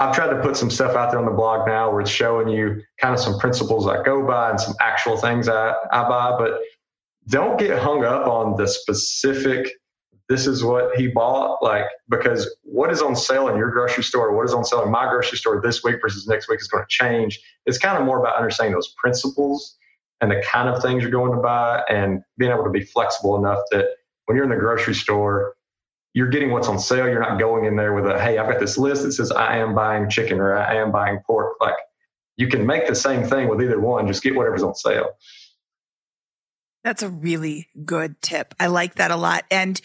[0.00, 2.48] I've tried to put some stuff out there on the blog now where it's showing
[2.48, 6.36] you kind of some principles I go by and some actual things I, I buy,
[6.36, 6.58] but
[7.28, 9.70] don't get hung up on the specific
[10.28, 14.34] this is what he bought like because what is on sale in your grocery store
[14.34, 16.82] what is on sale in my grocery store this week versus next week is going
[16.82, 19.76] to change it's kind of more about understanding those principles
[20.22, 23.36] and the kind of things you're going to buy and being able to be flexible
[23.36, 23.86] enough that
[24.24, 25.54] when you're in the grocery store
[26.14, 28.60] you're getting what's on sale you're not going in there with a hey i've got
[28.60, 31.74] this list that says i am buying chicken or i am buying pork like
[32.38, 35.10] you can make the same thing with either one just get whatever's on sale
[36.84, 38.54] that's a really good tip.
[38.58, 39.44] I like that a lot.
[39.50, 39.80] And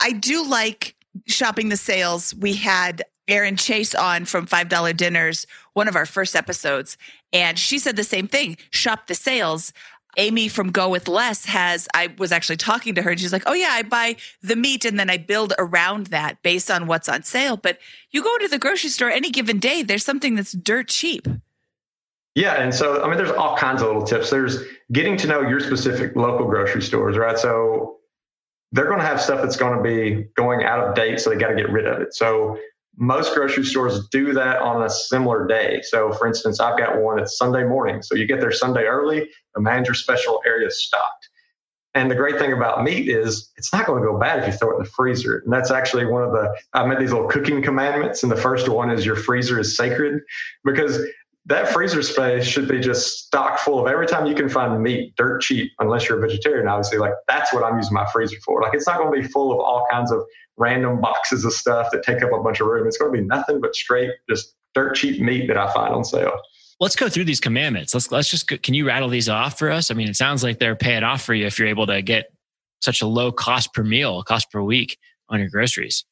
[0.00, 0.96] I do like
[1.26, 2.34] shopping the sales.
[2.34, 6.96] We had Erin Chase on from $5 Dinners, one of our first episodes,
[7.32, 9.72] and she said the same thing shop the sales.
[10.16, 13.44] Amy from Go With Less has, I was actually talking to her and she's like,
[13.46, 17.08] oh, yeah, I buy the meat and then I build around that based on what's
[17.08, 17.56] on sale.
[17.56, 17.78] But
[18.10, 21.28] you go to the grocery store any given day, there's something that's dirt cheap.
[22.34, 22.54] Yeah.
[22.54, 24.30] And so, I mean, there's all kinds of little tips.
[24.30, 24.58] There's
[24.90, 27.38] getting to know your specific local grocery stores, right?
[27.38, 27.98] So,
[28.72, 31.36] they're going to have stuff that's going to be going out of date, so they
[31.36, 32.14] got to get rid of it.
[32.14, 32.58] So
[32.98, 35.80] most grocery stores do that on a similar day.
[35.82, 37.18] So, for instance, I've got one.
[37.18, 39.28] It's Sunday morning, so you get there Sunday early.
[39.54, 41.28] The manager special area is stocked.
[41.94, 44.52] And the great thing about meat is it's not going to go bad if you
[44.52, 45.42] throw it in the freezer.
[45.44, 48.22] And that's actually one of the I made these little cooking commandments.
[48.22, 50.20] And the first one is your freezer is sacred
[50.64, 51.00] because
[51.48, 55.14] that freezer space should be just stocked full of every time you can find meat
[55.16, 58.62] dirt cheap unless you're a vegetarian obviously like that's what i'm using my freezer for.
[58.62, 60.22] Like it's not going to be full of all kinds of
[60.56, 62.86] random boxes of stuff that take up a bunch of room.
[62.86, 66.04] It's going to be nothing but straight just dirt cheap meat that i find on
[66.04, 66.38] sale.
[66.80, 67.94] Let's go through these commandments.
[67.94, 69.90] Let's let's just can you rattle these off for us?
[69.90, 72.26] I mean it sounds like they're paying off for you if you're able to get
[72.82, 74.98] such a low cost per meal cost per week
[75.30, 76.04] on your groceries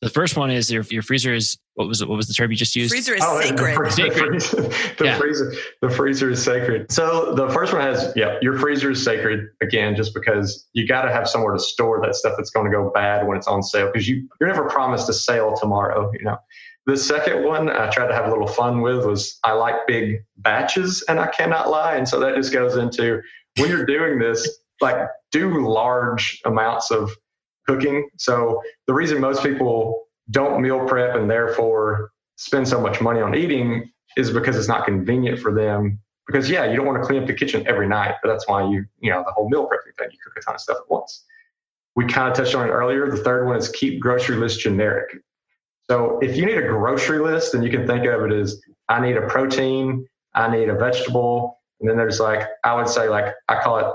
[0.00, 2.50] the first one is your, your freezer is what was it, what was the term
[2.50, 2.90] you just used?
[2.90, 3.86] Freezer is oh, sacred.
[3.86, 4.34] The, sacred.
[4.34, 4.62] The, freezer,
[4.98, 5.18] the, yeah.
[5.18, 6.90] freezer, the freezer is sacred.
[6.92, 11.02] So the first one has yeah, your freezer is sacred again, just because you got
[11.02, 13.62] to have somewhere to store that stuff that's going to go bad when it's on
[13.62, 16.10] sale because you you're never promised a sale tomorrow.
[16.12, 16.38] You know,
[16.86, 20.24] The second one I tried to have a little fun with was I like big
[20.36, 21.96] batches and I cannot lie.
[21.96, 23.20] And so that just goes into
[23.56, 24.48] when you're doing this,
[24.80, 27.10] like do large amounts of
[27.68, 28.08] cooking.
[28.16, 33.34] So the reason most people don't meal prep and therefore spend so much money on
[33.34, 36.00] eating is because it's not convenient for them.
[36.26, 38.62] Because yeah, you don't want to clean up the kitchen every night, but that's why
[38.62, 40.90] you, you know, the whole meal prepping thing, you cook a ton of stuff at
[40.90, 41.24] once.
[41.94, 43.10] We kind of touched on it earlier.
[43.10, 45.10] The third one is keep grocery list generic.
[45.90, 49.00] So if you need a grocery list, then you can think of it as I
[49.00, 53.34] need a protein, I need a vegetable, and then there's like I would say like
[53.48, 53.86] I call it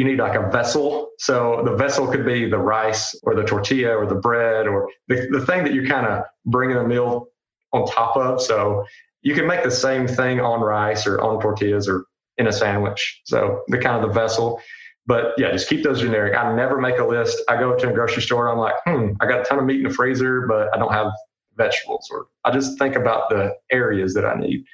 [0.00, 1.10] you need like a vessel.
[1.18, 5.28] So the vessel could be the rice or the tortilla or the bread or the,
[5.30, 7.26] the thing that you kind of bring in a meal
[7.74, 8.40] on top of.
[8.40, 8.86] So
[9.20, 12.06] you can make the same thing on rice or on tortillas or
[12.38, 13.20] in a sandwich.
[13.24, 14.62] So the kind of the vessel.
[15.04, 16.34] But yeah, just keep those generic.
[16.34, 17.38] I never make a list.
[17.46, 19.66] I go to a grocery store and I'm like, hmm, I got a ton of
[19.66, 21.12] meat in the freezer, but I don't have
[21.56, 22.08] vegetables.
[22.10, 24.64] Or I just think about the areas that I need.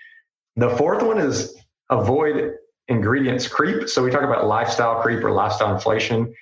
[0.54, 1.52] The fourth one is
[1.90, 2.52] avoid
[2.88, 3.88] ingredients creep.
[3.88, 6.32] So we talk about lifestyle creep or lifestyle inflation.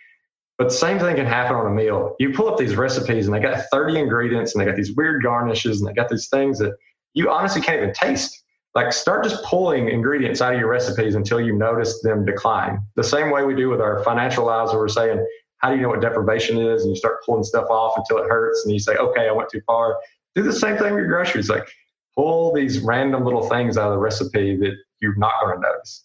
[0.58, 2.14] But the same thing can happen on a meal.
[2.20, 5.22] You pull up these recipes and they got 30 ingredients and they got these weird
[5.22, 6.74] garnishes and they got these things that
[7.14, 8.42] you honestly can't even taste.
[8.74, 12.80] Like start just pulling ingredients out of your recipes until you notice them decline.
[12.96, 15.24] The same way we do with our financial lives where we're saying,
[15.58, 16.82] how do you know what deprivation is?
[16.82, 19.48] And you start pulling stuff off until it hurts and you say, okay, I went
[19.48, 19.96] too far.
[20.34, 21.48] Do the same thing with your groceries.
[21.48, 21.68] Like
[22.16, 26.04] pull these random little things out of the recipe that you're not going to notice.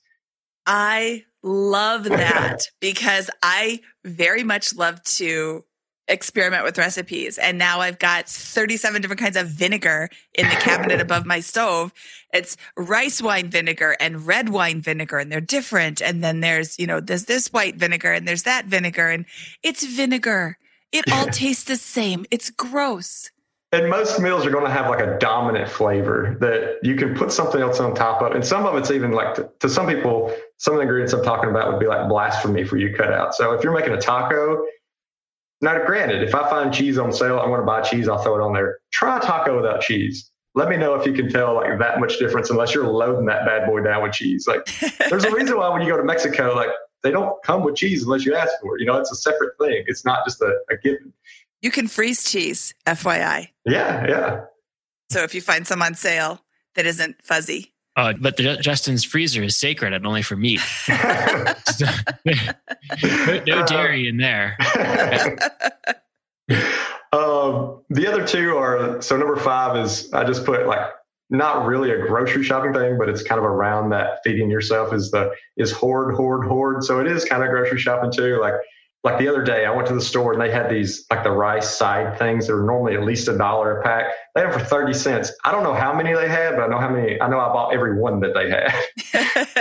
[0.69, 5.65] I love that because I very much love to
[6.07, 7.37] experiment with recipes.
[7.37, 11.91] And now I've got 37 different kinds of vinegar in the cabinet above my stove.
[12.33, 16.01] It's rice wine vinegar and red wine vinegar, and they're different.
[16.01, 19.25] And then there's, you know, there's this white vinegar and there's that vinegar, and
[19.63, 20.57] it's vinegar.
[20.91, 22.25] It all tastes the same.
[22.31, 23.31] It's gross.
[23.71, 27.31] And most meals are going to have like a dominant flavor that you can put
[27.31, 28.31] something else on top of.
[28.31, 31.23] And some of it's even like to, to some people, some of the ingredients I'm
[31.23, 33.33] talking about would be like blasphemy for you cut out.
[33.33, 34.65] So if you're making a taco,
[35.61, 38.39] now granted, if I find cheese on sale, I want to buy cheese, I'll throw
[38.39, 38.79] it on there.
[38.91, 40.29] Try a taco without cheese.
[40.55, 43.45] Let me know if you can tell like that much difference unless you're loading that
[43.45, 44.47] bad boy down with cheese.
[44.47, 44.65] Like
[45.09, 46.69] there's a reason why when you go to Mexico, like
[47.03, 48.81] they don't come with cheese unless you ask for it.
[48.81, 49.85] You know, it's a separate thing.
[49.87, 51.13] It's not just a, a given.
[51.61, 53.49] You can freeze cheese, FYI.
[53.65, 54.41] Yeah, yeah.
[55.09, 56.41] So if you find some on sale
[56.75, 57.73] that isn't fuzzy.
[57.99, 60.61] Uh, but the, Justin's freezer is sacred and only for meat.
[60.87, 60.95] no,
[63.45, 64.55] no, dairy in there.
[67.11, 70.79] um, the other two are so number five is I just put like
[71.29, 75.11] not really a grocery shopping thing, but it's kind of around that feeding yourself is
[75.11, 76.85] the is hoard, hoard, hoard.
[76.85, 78.39] So it is kind of grocery shopping too.
[78.39, 78.53] Like
[79.03, 81.31] like the other day, I went to the store and they had these like the
[81.31, 84.11] rice side things that are normally at least a dollar a pack.
[84.35, 85.31] They have for 30 cents.
[85.45, 87.19] I don't know how many they had, but I know how many.
[87.21, 88.73] I know I bought every one that they had.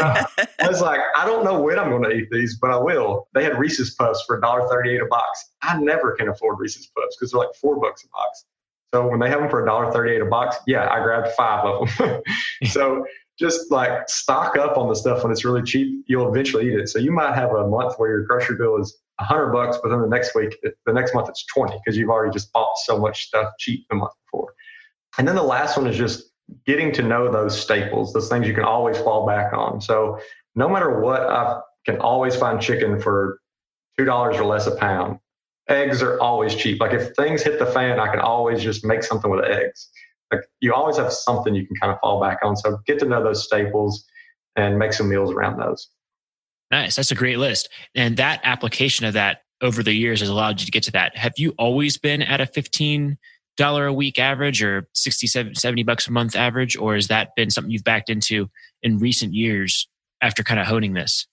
[0.03, 0.25] uh,
[0.61, 3.29] I was like, I don't know when I'm going to eat these, but I will.
[3.33, 5.51] They had Reese's Puffs for $1.38 a box.
[5.63, 8.45] I never can afford Reese's Puffs because they're like four bucks a box.
[8.93, 12.23] So when they have them for $1.38 a box, yeah, I grabbed five of them.
[12.65, 13.05] so
[13.39, 16.05] just like stock up on the stuff when it's really cheap.
[16.09, 16.89] You'll eventually eat it.
[16.89, 20.01] So you might have a month where your grocery bill is hundred bucks, but then
[20.01, 23.27] the next week, the next month it's 20 because you've already just bought so much
[23.27, 24.55] stuff cheap the month before.
[25.19, 26.31] And then the last one is just
[26.67, 29.81] getting to know those staples, those things you can always fall back on.
[29.81, 30.21] So
[30.55, 33.41] no matter what, I can always find chicken for
[33.99, 35.19] $2 or less a pound.
[35.69, 36.81] Eggs are always cheap.
[36.81, 39.91] Like if things hit the fan, I can always just make something with eggs.
[40.33, 42.57] Like you always have something you can kind of fall back on.
[42.57, 44.05] So get to know those staples
[44.57, 45.89] and make some meals around those.
[46.71, 46.97] Nice.
[46.97, 47.69] That's a great list.
[47.95, 51.17] And that application of that over the years has allowed you to get to that.
[51.17, 53.19] Have you always been at a 15
[53.59, 57.51] dollar a week average or 60 70 bucks a month average or has that been
[57.51, 58.49] something you've backed into
[58.83, 59.89] in recent years
[60.23, 61.27] after kind of honing this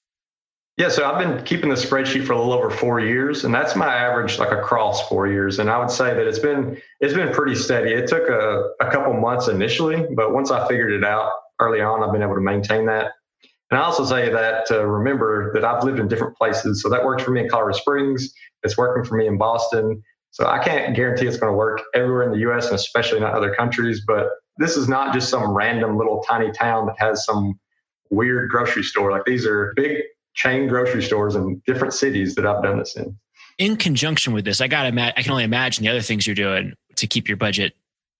[0.76, 3.76] yeah so i've been keeping the spreadsheet for a little over four years and that's
[3.76, 7.32] my average like across four years and i would say that it's been it's been
[7.32, 11.32] pretty steady it took a, a couple months initially but once i figured it out
[11.62, 13.12] early on i've been able to maintain that
[13.72, 16.82] and I also say that to remember that I've lived in different places.
[16.82, 18.32] So that works for me in Colorado Springs.
[18.64, 20.04] It's working for me in Boston.
[20.32, 23.34] So I can't guarantee it's going to work everywhere in the US and especially not
[23.34, 24.04] other countries.
[24.06, 27.60] But this is not just some random little tiny town that has some
[28.12, 29.12] weird grocery store.
[29.12, 29.98] Like these are big
[30.36, 33.18] chain grocery stores in different cities that I've done this in.
[33.58, 36.36] In conjunction with this, I got to I can only imagine the other things you're
[36.36, 37.74] doing to keep your budget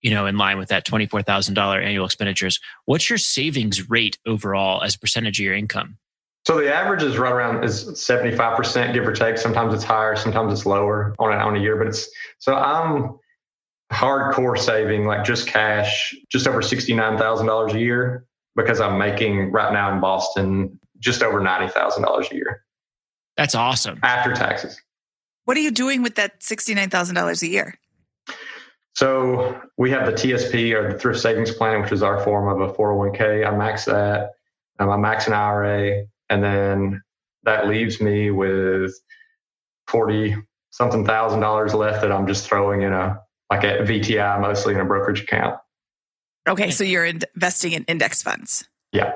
[0.06, 2.60] you know, in line with that $24,000 annual expenditures.
[2.84, 5.98] What's your savings rate overall as a percentage of your income?
[6.46, 9.36] So the average is right around is 75%, give or take.
[9.36, 13.18] Sometimes it's higher, sometimes it's lower on a, on a year, but it's, so I'm,
[13.92, 19.92] hardcore saving, like just cash, just over $69,000 a year because I'm making right now
[19.92, 22.64] in Boston just over $90,000 a year.
[23.36, 23.98] That's awesome.
[24.04, 24.80] After taxes.
[25.46, 27.74] What are you doing with that $69,000 a year?
[28.96, 32.66] So we have the TSP or the thrift savings plan, which is our form of
[32.66, 33.46] a 401k.
[33.46, 34.30] I max that.
[34.78, 37.02] Um, I max an IRA, and then
[37.42, 38.94] that leaves me with
[39.88, 40.36] 40
[40.70, 43.20] something thousand dollars left that I'm just throwing in a
[43.50, 45.56] like a VTI, mostly in a brokerage account.
[46.48, 48.66] Okay, so you're investing in index funds.
[48.92, 49.12] Yeah.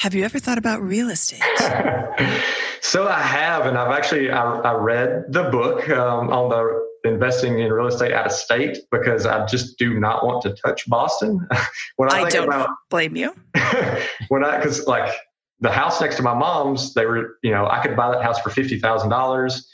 [0.00, 1.40] Have you ever thought about real estate?
[2.80, 7.58] so I have, and I've actually I, I read the book um, on the investing
[7.58, 11.46] in real estate out of state because I just do not want to touch Boston.
[11.96, 13.34] when I, I don't about, blame you.
[14.28, 15.14] when I because like
[15.60, 18.40] the house next to my mom's, they were you know I could buy that house
[18.40, 19.68] for fifty thousand dollars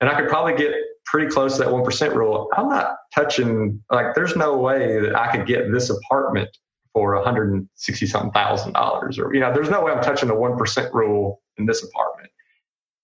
[0.00, 2.48] and I could probably get pretty close to that 1% rule.
[2.56, 6.48] I'm not touching, like, there's no way that I could get this apartment
[6.92, 10.92] for 160 something thousand dollars or, you know, there's no way I'm touching the 1%
[10.92, 12.30] rule in this apartment.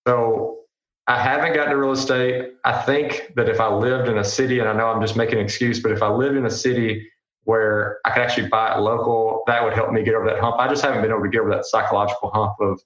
[0.07, 0.59] So
[1.07, 2.53] I haven't gotten to real estate.
[2.65, 5.39] I think that if I lived in a city, and I know I'm just making
[5.39, 7.09] an excuse, but if I lived in a city
[7.43, 10.57] where I could actually buy it local, that would help me get over that hump.
[10.59, 12.81] I just haven't been able to get over that psychological hump of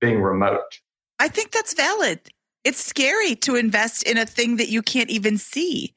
[0.00, 0.62] being remote.
[1.18, 2.20] I think that's valid.
[2.64, 5.94] It's scary to invest in a thing that you can't even see.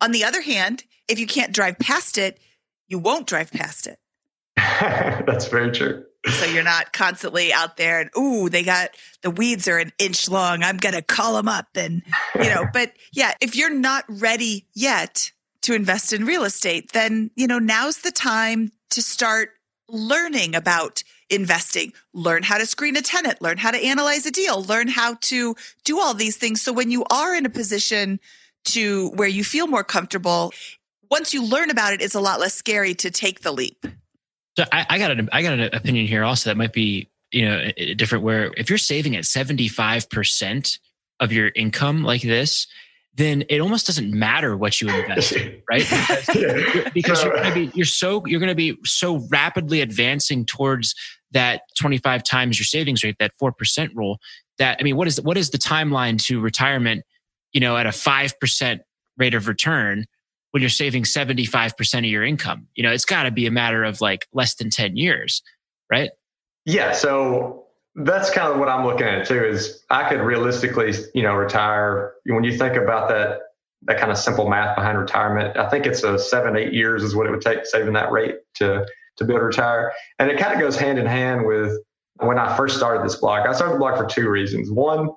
[0.00, 2.40] On the other hand, if you can't drive past it,
[2.88, 3.98] you won't drive past it.
[4.56, 6.04] That's very true.
[6.32, 8.90] So you're not constantly out there and ooh, they got
[9.22, 10.62] the weeds are an inch long.
[10.62, 12.02] I'm gonna call them up and
[12.34, 12.66] you know.
[12.72, 17.58] but yeah, if you're not ready yet to invest in real estate, then you know
[17.58, 19.50] now's the time to start
[19.88, 24.62] learning about investing, learn how to screen a tenant, learn how to analyze a deal,
[24.62, 25.54] learn how to
[25.84, 26.62] do all these things.
[26.62, 28.20] So when you are in a position
[28.66, 30.52] to where you feel more comfortable,
[31.10, 33.86] once you learn about it, it's a lot less scary to take the leap.
[34.56, 37.44] So I, I got an I got an opinion here also that might be you
[37.44, 38.24] know different.
[38.24, 40.78] Where if you're saving at seventy five percent
[41.20, 42.66] of your income like this,
[43.14, 45.82] then it almost doesn't matter what you invest in, right?
[45.82, 50.44] Because, because you're going to be you're so you're going to be so rapidly advancing
[50.44, 50.94] towards
[51.32, 54.18] that 25 times your savings rate, that four percent rule.
[54.58, 57.04] That I mean, what is what is the timeline to retirement?
[57.52, 58.82] You know, at a five percent
[59.16, 60.06] rate of return
[60.54, 62.68] when you're saving 75 percent of your income.
[62.76, 65.42] You know, it's got to be a matter of like less than 10 years,
[65.90, 66.10] right?
[66.64, 66.92] Yeah.
[66.92, 67.64] So
[67.96, 69.44] that's kind of what I'm looking at too.
[69.44, 72.14] Is I could realistically, you know, retire.
[72.24, 73.40] When you think about that,
[73.82, 77.16] that kind of simple math behind retirement, I think it's a seven, eight years is
[77.16, 78.86] what it would take saving that rate to
[79.16, 79.92] to be able to retire.
[80.20, 81.76] And it kind of goes hand in hand with
[82.18, 83.48] when I first started this blog.
[83.48, 84.70] I started the blog for two reasons.
[84.70, 85.08] One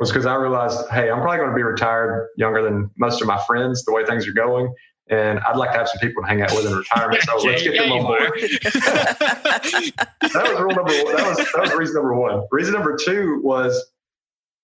[0.00, 3.28] was because I realized, hey, I'm probably going to be retired younger than most of
[3.28, 4.74] my friends, the way things are going
[5.10, 7.22] and I'd like to have some people to hang out with in retirement.
[7.22, 8.30] So let's get them on board.
[8.32, 11.16] that was rule number one.
[11.16, 12.46] That was that was reason number one.
[12.52, 13.84] Reason number two was,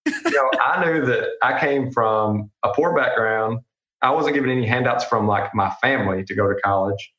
[0.06, 3.58] you know, I knew that I came from a poor background.
[4.02, 7.12] I wasn't given any handouts from like my family to go to college.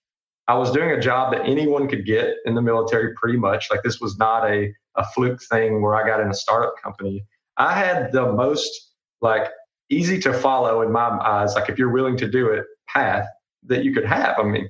[0.48, 3.70] I was doing a job that anyone could get in the military pretty much.
[3.70, 7.26] Like this was not a, a fluke thing where I got in a startup company.
[7.58, 8.92] I had the most
[9.22, 9.48] like
[9.90, 11.56] easy to follow in my eyes.
[11.56, 13.28] Like if you're willing to do it, path
[13.64, 14.36] that you could have.
[14.40, 14.70] I mean,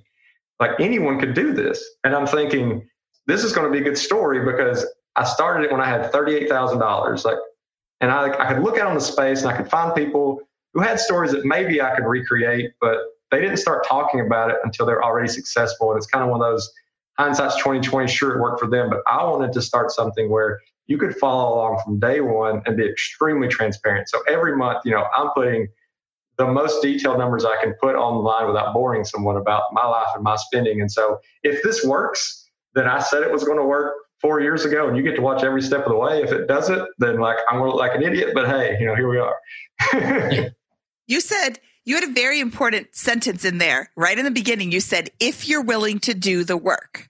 [0.60, 1.84] like anyone could do this.
[2.04, 2.88] And I'm thinking,
[3.26, 4.86] this is going to be a good story because
[5.16, 7.26] I started it when I had $38,000.
[7.26, 7.38] Like,
[8.02, 10.42] and I, I could look out on the space and I could find people
[10.74, 13.00] who had stories that maybe I could recreate, but
[13.32, 15.92] they didn't start talking about it until they're already successful.
[15.92, 16.72] And it's kind of one of those
[17.18, 18.08] hindsight's 2020.
[18.08, 21.56] Sure, it worked for them, but I wanted to start something where you could follow
[21.56, 24.10] along from day one and be extremely transparent.
[24.10, 25.68] So every month, you know, I'm putting
[26.38, 30.24] the most detailed numbers I can put online without boring someone about my life and
[30.24, 30.82] my spending.
[30.82, 34.66] And so if this works, then I said it was going to work four years
[34.66, 36.22] ago and you get to watch every step of the way.
[36.22, 38.86] If it doesn't, then like I'm going to look like an idiot, but hey, you
[38.86, 40.52] know, here we are.
[41.08, 44.72] you said you had a very important sentence in there right in the beginning.
[44.72, 47.10] You said, if you're willing to do the work.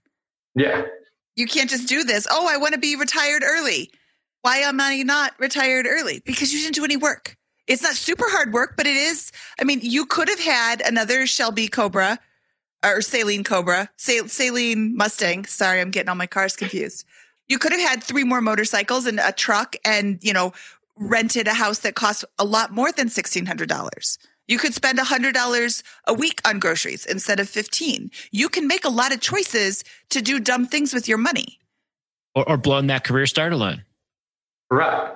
[0.55, 0.85] Yeah.
[1.37, 2.27] You can't just do this.
[2.29, 3.91] Oh, I want to be retired early.
[4.41, 6.21] Why am I not retired early?
[6.25, 7.37] Because you didn't do any work.
[7.67, 9.31] It's not super hard work, but it is.
[9.59, 12.17] I mean, you could have had another Shelby Cobra
[12.83, 15.45] or Saleen Cobra, Saleen Mustang.
[15.45, 17.05] Sorry, I'm getting all my cars confused.
[17.47, 20.53] You could have had three more motorcycles and a truck and, you know,
[20.95, 24.17] rented a house that costs a lot more than $1,600.
[24.47, 28.11] You could spend $100 a week on groceries instead of 15.
[28.31, 31.59] You can make a lot of choices to do dumb things with your money.
[32.35, 33.83] Or, or blown that career start alone.
[34.69, 35.13] Right.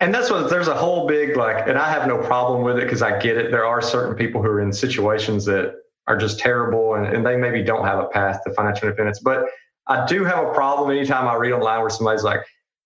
[0.00, 2.84] and that's what there's a whole big like, and I have no problem with it
[2.84, 3.50] because I get it.
[3.50, 5.74] There are certain people who are in situations that
[6.06, 9.20] are just terrible and, and they maybe don't have a path to financial independence.
[9.20, 9.46] But
[9.86, 12.40] I do have a problem anytime I read online where somebody's like,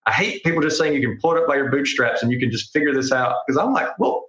[0.07, 2.39] I hate people just saying you can pull it up by your bootstraps and you
[2.39, 3.37] can just figure this out.
[3.47, 4.27] Because I'm like, well,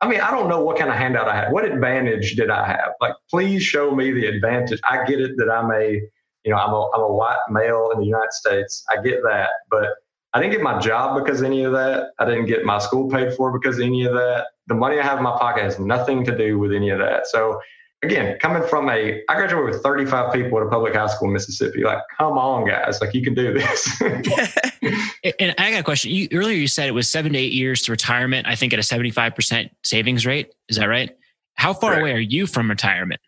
[0.00, 1.52] I mean, I don't know what kind of handout I had.
[1.52, 2.90] What advantage did I have?
[3.00, 4.78] Like, please show me the advantage.
[4.84, 6.02] I get it that I'm a,
[6.44, 8.84] you know, I'm a, I'm a white male in the United States.
[8.90, 9.50] I get that.
[9.70, 9.88] But
[10.34, 12.10] I didn't get my job because any of that.
[12.18, 14.48] I didn't get my school paid for because any of that.
[14.66, 17.26] The money I have in my pocket has nothing to do with any of that.
[17.26, 17.58] So
[18.06, 21.34] again, coming from a, I graduated with 35 people at a public high school in
[21.34, 21.82] Mississippi.
[21.82, 24.00] Like, come on, guys, like you can do this.
[24.02, 26.12] and I got a question.
[26.12, 28.46] You, earlier, you said it was seven to eight years to retirement.
[28.46, 30.54] I think at a 75% savings rate.
[30.68, 31.16] Is that right?
[31.54, 33.20] How far away are you from retirement?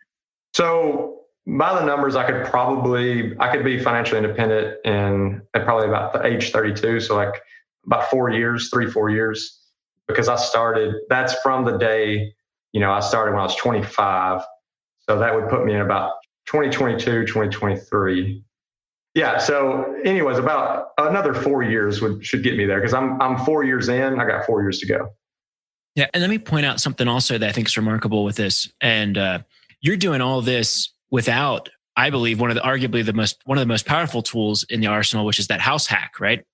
[0.54, 5.88] So by the numbers, I could probably I could be financially independent in at probably
[5.88, 7.00] about the age 32.
[7.00, 7.40] So like
[7.86, 9.60] about four years, three four years,
[10.06, 10.94] because I started.
[11.08, 12.34] That's from the day
[12.72, 14.42] you know I started when I was 25.
[15.08, 16.12] So that would put me in about
[16.46, 18.42] 2022, 2023.
[19.14, 19.38] Yeah.
[19.38, 23.64] So, anyways, about another four years would should get me there because I'm I'm four
[23.64, 24.20] years in.
[24.20, 25.08] I got four years to go.
[25.94, 28.70] Yeah, and let me point out something also that I think is remarkable with this.
[28.80, 29.40] And uh,
[29.80, 33.62] you're doing all this without, I believe, one of the arguably the most one of
[33.62, 36.44] the most powerful tools in the arsenal, which is that house hack, right?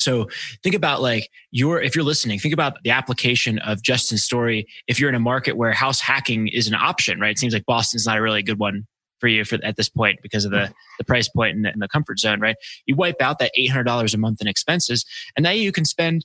[0.00, 0.28] So
[0.62, 4.66] think about like your if you're listening, think about the application of Justin's story.
[4.86, 7.30] If you're in a market where house hacking is an option, right?
[7.30, 8.86] It seems like Boston's not a really good one
[9.20, 11.82] for you for at this point because of the the price point and the, and
[11.82, 12.56] the comfort zone, right?
[12.86, 15.04] You wipe out that eight hundred dollars a month in expenses,
[15.36, 16.24] and now you can spend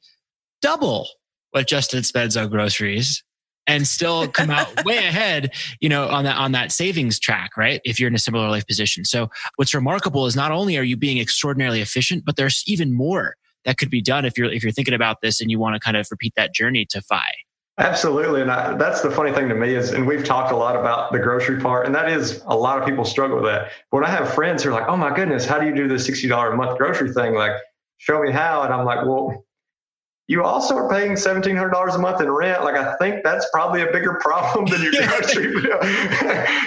[0.61, 1.07] double
[1.51, 3.23] what Justin spends on groceries
[3.67, 7.81] and still come out way ahead, you know, on that on that savings track, right?
[7.83, 9.03] If you're in a similar life position.
[9.05, 13.35] So what's remarkable is not only are you being extraordinarily efficient, but there's even more
[13.65, 15.79] that could be done if you're if you're thinking about this and you want to
[15.79, 17.23] kind of repeat that journey to FI.
[17.77, 20.77] Absolutely, and I, that's the funny thing to me is, and we've talked a lot
[20.77, 23.71] about the grocery part, and that is a lot of people struggle with that.
[23.89, 25.99] When I have friends who are like, "Oh my goodness, how do you do the
[25.99, 27.51] sixty dollar a month grocery thing?" Like,
[27.97, 29.44] show me how, and I'm like, "Well,
[30.27, 32.63] you also are paying seventeen hundred dollars a month in rent.
[32.63, 35.79] Like I think that's probably a bigger problem than your grocery bill.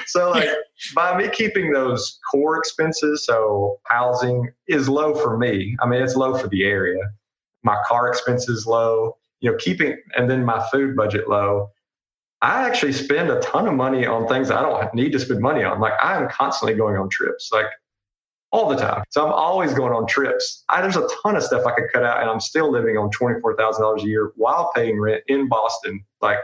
[0.06, 0.48] so like
[0.94, 5.76] by me keeping those core expenses, so housing is low for me.
[5.80, 7.00] I mean it's low for the area.
[7.64, 9.16] My car expenses low.
[9.40, 11.70] You know, keeping and then my food budget low.
[12.40, 15.64] I actually spend a ton of money on things I don't need to spend money
[15.64, 15.80] on.
[15.80, 17.50] Like I'm constantly going on trips.
[17.52, 17.66] Like
[18.50, 19.04] all the time.
[19.10, 20.64] So I'm always going on trips.
[20.68, 23.10] I, there's a ton of stuff I could cut out, and I'm still living on
[23.10, 26.04] twenty four thousand dollars a year while paying rent in Boston.
[26.20, 26.38] Like,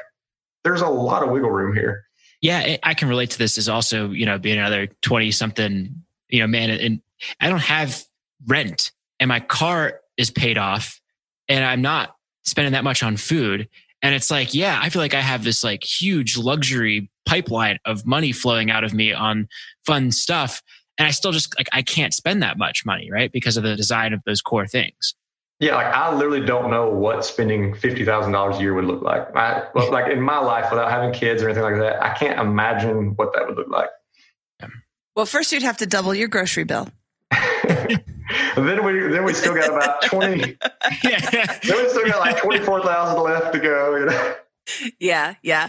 [0.65, 2.05] there's a lot of wiggle room here.
[2.41, 3.57] Yeah, I can relate to this.
[3.57, 7.01] As also, you know, being another twenty something, you know, man, and
[7.41, 8.05] I don't have
[8.47, 11.01] rent, and my car is paid off,
[11.49, 13.69] and I'm not spending that much on food.
[14.03, 18.05] And it's like, yeah, I feel like I have this like huge luxury pipeline of
[18.05, 19.49] money flowing out of me on
[19.87, 20.63] fun stuff
[20.99, 23.31] and I still just like I can't spend that much money, right?
[23.31, 25.15] Because of the design of those core things.
[25.61, 29.03] Yeah, like I literally don't know what spending fifty thousand dollars a year would look
[29.03, 29.35] like.
[29.37, 33.15] I, like in my life, without having kids or anything like that, I can't imagine
[33.17, 33.89] what that would look like.
[35.17, 36.89] Well, first you'd have to double your grocery bill.
[38.57, 40.57] then we then we still got about twenty.
[41.05, 41.59] yeah.
[41.63, 43.97] Then we still got like twenty four thousand left to go.
[43.97, 44.35] You know?
[44.99, 45.69] Yeah, yeah.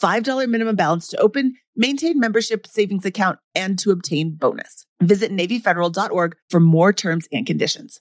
[0.00, 4.86] $5 minimum balance to open, maintain membership savings account, and to obtain bonus.
[5.02, 8.00] Visit NavyFederal.org for more terms and conditions.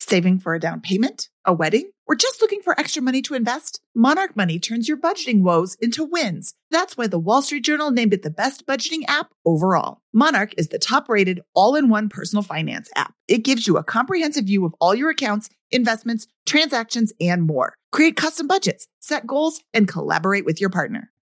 [0.00, 3.80] Saving for a down payment, a wedding, or just looking for extra money to invest?
[3.94, 6.54] Monarch Money turns your budgeting woes into wins.
[6.70, 10.00] That's why the Wall Street Journal named it the best budgeting app overall.
[10.14, 13.12] Monarch is the top rated all in one personal finance app.
[13.26, 17.74] It gives you a comprehensive view of all your accounts, investments, transactions, and more.
[17.92, 21.10] Create custom budgets, set goals, and collaborate with your partner.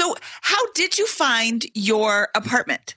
[0.00, 2.96] So, how did you find your apartment?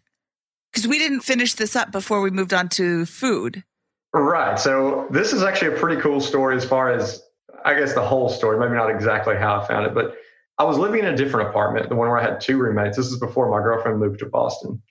[0.71, 3.65] Because we didn't finish this up before we moved on to food.
[4.13, 4.57] Right.
[4.57, 7.21] So, this is actually a pretty cool story as far as,
[7.65, 8.57] I guess, the whole story.
[8.57, 10.15] Maybe not exactly how I found it, but
[10.57, 12.95] I was living in a different apartment, the one where I had two roommates.
[12.95, 14.81] This is before my girlfriend moved to Boston.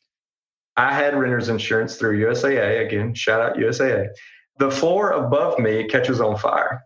[0.76, 2.84] I had renter's insurance through USAA.
[2.86, 4.08] Again, shout out USAA.
[4.58, 6.82] The floor above me catches on fire.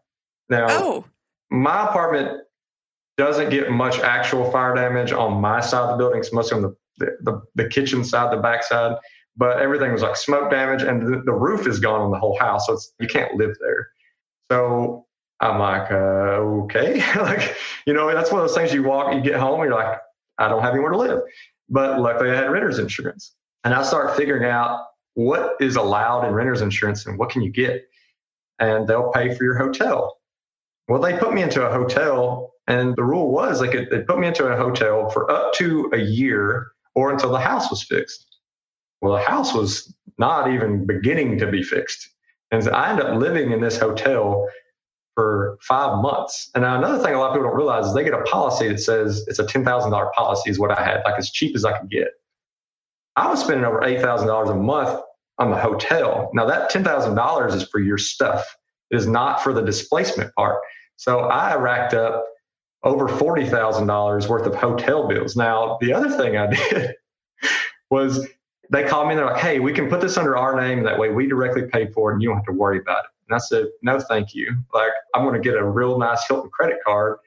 [0.49, 1.05] Now, Oh,
[1.51, 2.43] my apartment
[3.17, 6.21] doesn't get much actual fire damage on my side of the building.
[6.21, 8.97] It's mostly on the, the, the, the kitchen side, the back side.
[9.37, 12.39] But everything was like smoke damage, and the, the roof is gone on the whole
[12.39, 12.67] house.
[12.67, 13.89] So you can't live there.
[14.51, 15.07] So
[15.41, 17.03] I'm like, uh, okay.
[17.17, 17.57] like,
[17.87, 19.99] you know, that's one of those things you walk, you get home, you're like,
[20.39, 21.21] I don't have anywhere to live.
[21.69, 23.35] But luckily, I had renter's insurance.
[23.65, 27.51] And I start figuring out what is allowed in renter's insurance and what can you
[27.51, 27.85] get.
[28.59, 30.19] And they'll pay for your hotel.
[30.89, 34.19] Well, they put me into a hotel, and the rule was like it, they put
[34.19, 38.27] me into a hotel for up to a year or until the house was fixed.
[39.01, 42.09] Well, the house was not even beginning to be fixed,
[42.51, 44.49] and so I ended up living in this hotel
[45.15, 46.51] for five months.
[46.55, 48.69] And now another thing a lot of people don't realize is they get a policy
[48.69, 51.57] that says it's a ten thousand dollar policy is what I had, like as cheap
[51.57, 52.09] as I could get.
[53.17, 55.01] I was spending over eight thousand dollars a month
[55.39, 56.31] on the hotel.
[56.35, 58.45] Now that ten thousand dollars is for your stuff.
[58.91, 60.61] It is not for the displacement part.
[60.97, 62.25] So I racked up
[62.83, 65.37] over forty thousand dollars worth of hotel bills.
[65.37, 66.95] Now the other thing I did
[67.91, 68.27] was
[68.71, 70.83] they called me and they're like, "Hey, we can put this under our name.
[70.83, 73.11] That way, we directly pay for it, and you don't have to worry about it."
[73.29, 74.57] And I said, "No, thank you.
[74.75, 77.19] Like, I'm going to get a real nice Hilton credit card.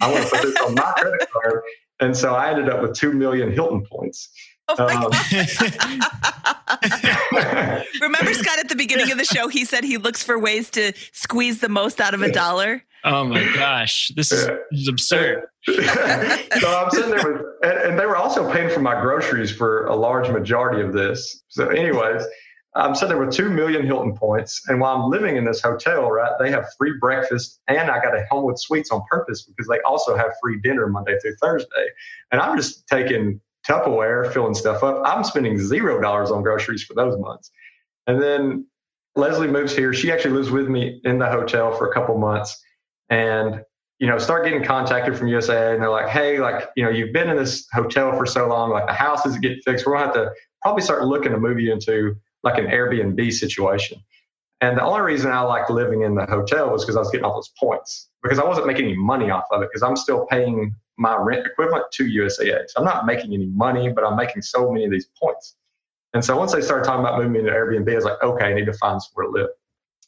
[0.00, 1.62] I want to put this on my credit card."
[2.00, 4.28] And so I ended up with two million Hilton points.
[4.68, 5.10] oh Um,
[8.00, 9.48] Remember Scott at the beginning of the show?
[9.48, 12.82] He said he looks for ways to squeeze the most out of a dollar.
[13.04, 15.44] Oh my gosh, this is, is absurd.
[15.66, 19.86] so I'm sitting there with, and, and they were also paying for my groceries for
[19.86, 21.42] a large majority of this.
[21.48, 22.22] So, anyways,
[22.76, 26.10] I'm sitting there with two million Hilton points, and while I'm living in this hotel,
[26.10, 29.80] right, they have free breakfast, and I got a Homewood Suites on purpose because they
[29.82, 31.86] also have free dinner Monday through Thursday,
[32.32, 33.38] and I'm just taking
[33.68, 35.02] Tupperware, filling stuff up.
[35.04, 37.50] I'm spending zero dollars on groceries for those months,
[38.06, 38.66] and then
[39.14, 39.92] Leslie moves here.
[39.92, 42.63] She actually lives with me in the hotel for a couple months,
[43.10, 43.64] and
[44.00, 47.12] you know, start getting contacted from USAA and they're like, hey, like, you know, you've
[47.12, 49.86] been in this hotel for so long, like the house isn't getting fixed.
[49.86, 50.30] We're gonna have to
[50.62, 54.02] probably start looking to move you into like an Airbnb situation.
[54.60, 57.24] And the only reason I liked living in the hotel was because I was getting
[57.24, 60.26] all those points because I wasn't making any money off of it because I'm still
[60.26, 62.68] paying my rent equivalent to USAA.
[62.68, 65.56] So I'm not making any money, but I'm making so many of these points.
[66.14, 68.54] And so once they started talking about moving into Airbnb, I was like, okay, I
[68.54, 69.50] need to find somewhere to live.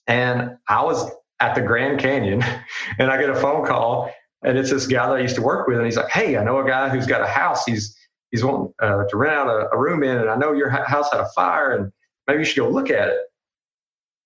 [0.06, 1.10] And I was
[1.40, 2.42] at the Grand Canyon
[2.98, 4.12] and I get a phone call
[4.42, 5.76] and it's this guy that I used to work with.
[5.76, 7.64] And he's like, Hey, I know a guy who's got a house.
[7.64, 7.96] He's,
[8.30, 11.10] he's wanting uh, to rent out a, a, room in, and I know your house
[11.10, 11.92] had a fire and
[12.26, 13.18] maybe you should go look at it.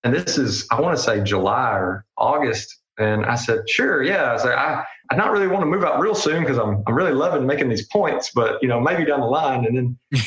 [0.05, 2.79] And this is, I want to say July or August.
[2.99, 4.03] And I said, sure.
[4.03, 4.33] Yeah.
[4.33, 6.95] I said, I, I not really want to move out real soon because I'm, I'm
[6.95, 9.65] really loving making these points, but you know, maybe down the line.
[9.65, 9.99] And then,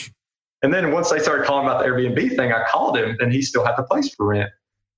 [0.63, 3.41] and then once they started calling about the Airbnb thing, I called him and he
[3.41, 4.49] still had the place for rent.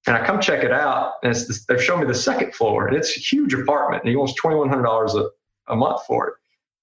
[0.07, 2.95] And I come check it out, and this, they've shown me the second floor, and
[2.95, 5.15] it's a huge apartment, and he wants twenty one hundred dollars
[5.67, 6.33] a month for it.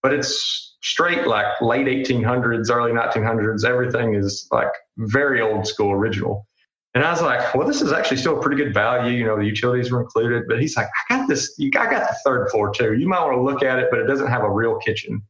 [0.03, 3.65] But it's straight like late eighteen hundreds, early nineteen hundreds.
[3.65, 6.49] Everything is like very old school, original.
[6.95, 9.17] And I was like, well, this is actually still a pretty good value.
[9.17, 10.43] You know, the utilities were included.
[10.49, 11.55] But he's like, I got this.
[11.59, 12.95] You, I got the third floor too.
[12.95, 15.23] You might want to look at it, but it doesn't have a real kitchen.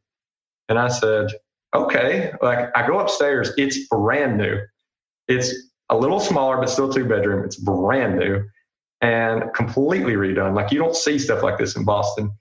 [0.67, 1.27] And I said,
[1.75, 2.33] okay.
[2.41, 4.59] Like I go upstairs, it's brand new.
[5.27, 5.53] It's
[5.89, 7.43] a little smaller, but still two bedroom.
[7.43, 8.43] It's brand new
[9.01, 10.55] and completely redone.
[10.55, 12.31] Like you don't see stuff like this in Boston.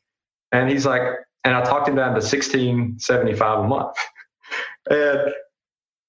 [0.52, 1.02] And he's like,
[1.44, 3.96] and I talked him down to 1675 a month.
[4.90, 5.32] and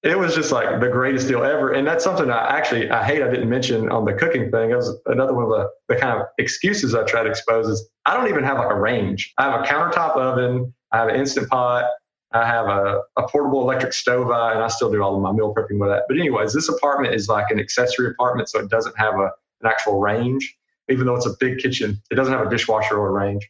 [0.04, 1.72] it was just like the greatest deal ever.
[1.72, 4.70] And that's something I actually I hate I didn't mention on the cooking thing.
[4.70, 7.90] It was another one of the, the kind of excuses I try to expose is
[8.06, 9.34] I don't even have like a range.
[9.38, 11.86] I have a countertop oven, I have an instant pot,
[12.34, 15.54] I have a, a portable electric stove, and I still do all of my meal
[15.54, 16.04] prepping with that.
[16.08, 19.32] But anyways, this apartment is like an accessory apartment, so it doesn't have a,
[19.62, 20.58] an actual range.
[20.90, 23.50] Even though it's a big kitchen, it doesn't have a dishwasher or a range.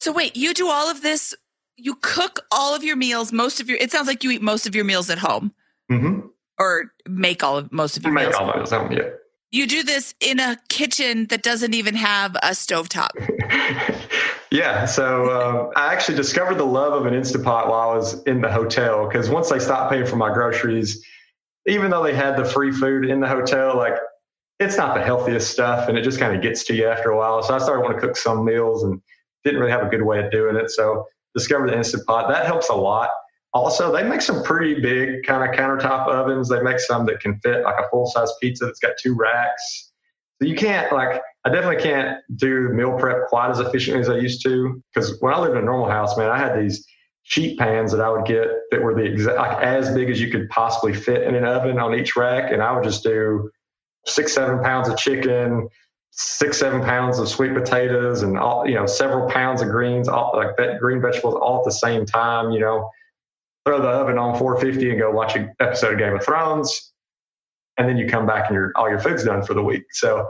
[0.00, 1.34] So wait, you do all of this.
[1.76, 3.32] You cook all of your meals.
[3.32, 3.78] Most of your.
[3.78, 5.52] It sounds like you eat most of your meals at home.
[5.90, 6.28] Mm-hmm.
[6.58, 8.36] Or make all of most of your Make meals.
[8.36, 8.72] all those.
[8.72, 9.08] Um, yeah.
[9.50, 13.10] You do this in a kitchen that doesn't even have a stovetop.
[14.54, 14.84] yeah.
[14.84, 18.50] So um, I actually discovered the love of an Instapot while I was in the
[18.50, 21.04] hotel because once they stopped paying for my groceries,
[21.66, 23.94] even though they had the free food in the hotel, like
[24.60, 27.16] it's not the healthiest stuff and it just kind of gets to you after a
[27.16, 27.42] while.
[27.42, 29.02] So I started wanting to cook some meals and
[29.42, 30.70] didn't really have a good way of doing it.
[30.70, 32.28] So discovered the Instant Pot.
[32.28, 33.10] That helps a lot.
[33.54, 36.48] Also, they make some pretty big kind of countertop ovens.
[36.48, 39.83] They make some that can fit like a full size pizza that's got two racks.
[40.40, 44.16] So you can't like I definitely can't do meal prep quite as efficiently as I
[44.16, 44.82] used to.
[44.92, 46.86] Because when I lived in a normal house, man, I had these
[47.24, 50.30] sheet pans that I would get that were the exact like as big as you
[50.30, 53.50] could possibly fit in an oven on each rack, and I would just do
[54.06, 55.68] six, seven pounds of chicken,
[56.10, 60.32] six, seven pounds of sweet potatoes, and all you know, several pounds of greens, all
[60.34, 62.50] like that green vegetables, all at the same time.
[62.52, 62.90] You know,
[63.66, 66.93] throw the oven on 450 and go watch an episode of Game of Thrones,
[67.76, 69.84] and then you come back and your all your food's done for the week.
[69.92, 70.28] So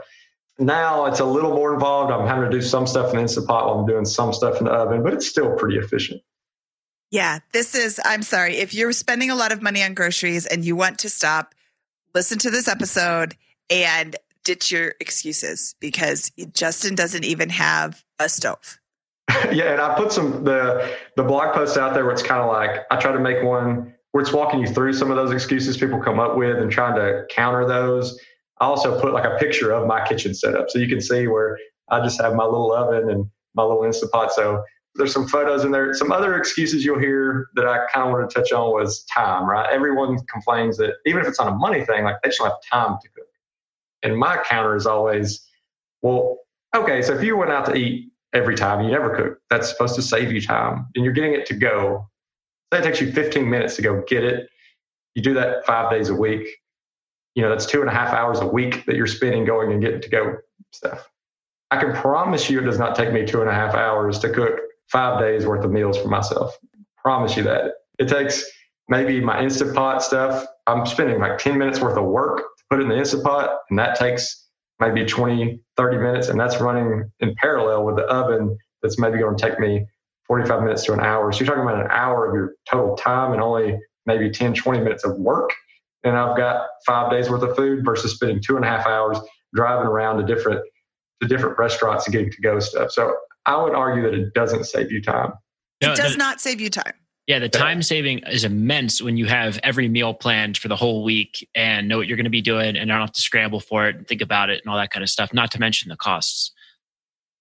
[0.57, 2.11] now it's a little more involved.
[2.11, 4.59] I'm having to do some stuff in the Instant Pot while I'm doing some stuff
[4.59, 6.21] in the oven, but it's still pretty efficient.
[7.11, 10.65] Yeah, this is, I'm sorry, if you're spending a lot of money on groceries and
[10.65, 11.53] you want to stop,
[12.13, 13.35] listen to this episode
[13.69, 18.79] and ditch your excuses because Justin doesn't even have a stove.
[19.51, 22.47] yeah, and I put some the the blog post out there where it's kind of
[22.47, 25.75] like I try to make one where it's walking you through some of those excuses
[25.75, 28.17] people come up with and trying to counter those.
[28.61, 31.59] I also put like a picture of my kitchen setup so you can see where
[31.89, 34.31] I just have my little oven and my little instant pot.
[34.31, 34.63] So
[34.95, 35.93] there's some photos in there.
[35.93, 39.49] Some other excuses you'll hear that I kind of want to touch on was time,
[39.49, 39.69] right?
[39.69, 42.59] Everyone complains that even if it's on a money thing, like they just don't have
[42.71, 43.27] time to cook.
[44.01, 45.45] And my counter is always,
[46.01, 46.37] well,
[46.73, 49.95] okay, so if you went out to eat every time you never cook, that's supposed
[49.95, 52.09] to save you time and you're getting it to go.
[52.79, 54.49] It takes you 15 minutes to go get it.
[55.15, 56.47] You do that five days a week.
[57.35, 59.81] You know, that's two and a half hours a week that you're spending going and
[59.81, 60.37] getting to go
[60.71, 61.09] stuff.
[61.71, 64.29] I can promise you it does not take me two and a half hours to
[64.29, 66.57] cook five days worth of meals for myself.
[66.97, 67.73] Promise you that.
[67.99, 68.45] It takes
[68.87, 70.45] maybe my Instant Pot stuff.
[70.67, 73.79] I'm spending like 10 minutes worth of work to put in the Instant Pot, and
[73.79, 74.47] that takes
[74.79, 79.35] maybe 20, 30 minutes, and that's running in parallel with the oven that's maybe going
[79.35, 79.85] to take me
[80.27, 81.31] 45 minutes to an hour.
[81.31, 84.79] So you're talking about an hour of your total time and only maybe 10, 20
[84.79, 85.51] minutes of work.
[86.03, 89.17] And I've got five days worth of food versus spending two and a half hours
[89.53, 90.61] driving around to different
[91.21, 92.91] to different restaurants and getting to go stuff.
[92.91, 93.15] So
[93.45, 95.31] I would argue that it doesn't save you time.
[95.81, 96.93] No, it does the- not save you time.
[97.27, 101.03] Yeah, the time saving is immense when you have every meal planned for the whole
[101.03, 103.87] week and know what you're going to be doing and don't have to scramble for
[103.89, 105.95] it and think about it and all that kind of stuff, not to mention the
[105.95, 106.51] costs.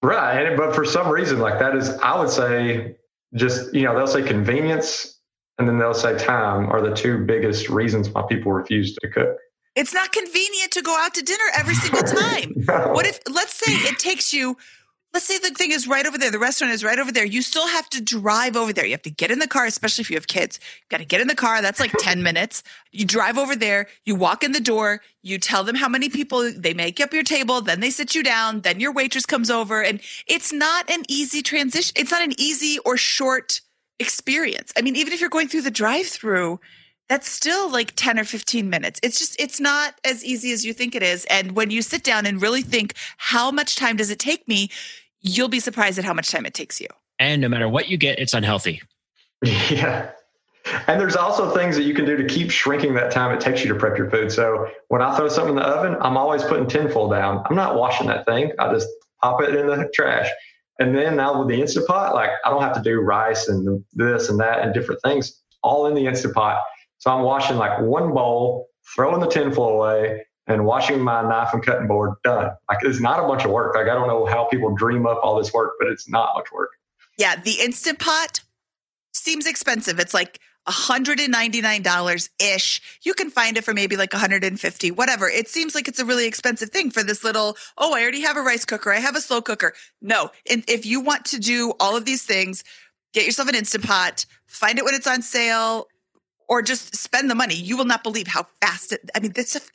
[0.05, 0.47] Right.
[0.47, 2.97] And, but for some reason, like that is, I would say,
[3.35, 5.19] just, you know, they'll say convenience
[5.59, 9.39] and then they'll say time are the two biggest reasons why people refuse to cook.
[9.75, 12.53] It's not convenient to go out to dinner every single time.
[12.67, 12.93] No.
[12.93, 14.57] What if, let's say it takes you,
[15.15, 17.25] let's say the thing is right over there, the restaurant is right over there.
[17.25, 18.85] You still have to drive over there.
[18.85, 20.59] You have to get in the car, especially if you have kids.
[20.81, 21.63] You got to get in the car.
[21.63, 22.65] That's like 10 minutes.
[22.91, 26.53] You drive over there, you walk in the door, you tell them how many people,
[26.53, 29.83] they make up your table, then they sit you down, then your waitress comes over.
[29.83, 31.95] And it's not an easy transition.
[31.97, 33.61] It's not an easy or short
[34.01, 34.73] experience.
[34.77, 36.59] I mean, even if you're going through the drive through,
[37.09, 38.99] that's still like 10 or 15 minutes.
[39.03, 41.25] It's just, it's not as easy as you think it is.
[41.27, 44.71] And when you sit down and really think, how much time does it take me?
[45.25, 46.87] You'll be surprised at how much time it takes you.
[47.19, 48.83] And no matter what you get, it's unhealthy.
[49.71, 50.11] Yeah.
[50.87, 53.63] And there's also things that you can do to keep shrinking that time it takes
[53.63, 54.33] you to prep your food.
[54.33, 57.45] So when I throw something in the oven, I'm always putting tinfoil down.
[57.45, 58.51] I'm not washing that thing.
[58.59, 58.89] I just
[59.21, 60.27] pop it in the trash.
[60.79, 63.85] And then now with the Instant Pot, like I don't have to do rice and
[63.93, 66.59] this and that and different things all in the Instant Pot.
[66.99, 71.65] So I'm washing like one bowl, throwing the tinfoil away, and washing my knife and
[71.65, 72.15] cutting board.
[72.23, 72.53] Done.
[72.69, 73.75] Like it's not a bunch of work.
[73.75, 76.53] Like I don't know how people dream up all this work, but it's not much
[76.53, 76.71] work.
[77.17, 77.37] Yeah.
[77.37, 78.41] The Instant Pot
[79.13, 79.99] seems expensive.
[79.99, 82.99] It's like $199 ish.
[83.03, 85.29] You can find it for maybe like 150, whatever.
[85.29, 88.37] It seems like it's a really expensive thing for this little, oh, I already have
[88.37, 88.93] a rice cooker.
[88.93, 89.75] I have a slow cooker.
[90.01, 90.31] No.
[90.51, 92.65] And if you want to do all of these things,
[93.13, 95.87] get yourself an Instant Pot, find it when it's on sale,
[96.49, 97.55] or just spend the money.
[97.55, 99.71] You will not believe how fast it, I mean, this stuff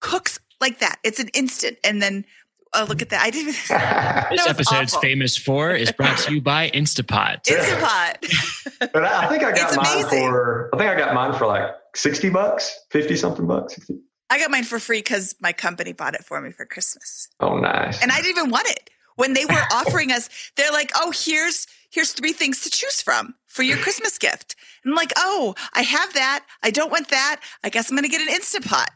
[0.00, 0.98] cooks like that.
[1.04, 1.78] It's an instant.
[1.84, 2.24] And then
[2.72, 3.20] Oh, look at that!
[3.22, 3.56] I didn't.
[4.30, 5.00] this episode's awful.
[5.00, 7.42] famous for is brought to you by Instapot.
[7.48, 8.92] Instapot.
[8.92, 10.28] but I think I got it's mine amazing.
[10.28, 10.70] for.
[10.72, 11.64] I think I got mine for like
[11.96, 13.74] sixty bucks, fifty something bucks.
[13.74, 13.98] 60.
[14.32, 17.28] I got mine for free because my company bought it for me for Christmas.
[17.40, 18.00] Oh, nice!
[18.00, 20.30] And I didn't even want it when they were offering us.
[20.56, 24.92] They're like, "Oh, here's here's three things to choose from for your Christmas gift." And
[24.92, 26.46] I'm like, "Oh, I have that.
[26.62, 27.40] I don't want that.
[27.64, 28.86] I guess I'm going to get an Instapot."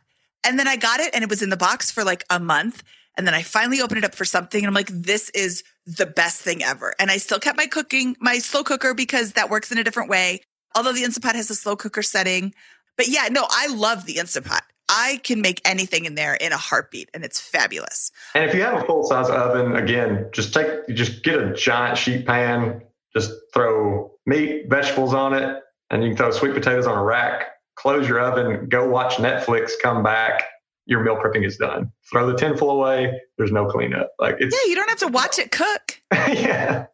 [0.44, 2.82] And then I got it, and it was in the box for like a month.
[3.16, 6.06] And then I finally opened it up for something and I'm like, this is the
[6.06, 6.94] best thing ever.
[6.98, 10.10] And I still kept my cooking, my slow cooker because that works in a different
[10.10, 10.40] way.
[10.74, 12.54] Although the Instant Pot has a slow cooker setting.
[12.96, 14.62] But yeah, no, I love the Instant Pot.
[14.88, 18.10] I can make anything in there in a heartbeat and it's fabulous.
[18.34, 21.96] And if you have a full size oven, again, just take, just get a giant
[21.96, 22.82] sheet pan,
[23.14, 27.53] just throw meat, vegetables on it, and you can throw sweet potatoes on a rack,
[27.84, 30.44] close your oven, go watch Netflix, come back,
[30.86, 31.92] your meal prepping is done.
[32.10, 33.20] Throw the tinfoil away.
[33.36, 34.08] There's no cleanup.
[34.18, 36.00] Like it's yeah, you don't have to watch it cook.
[36.12, 36.86] yeah.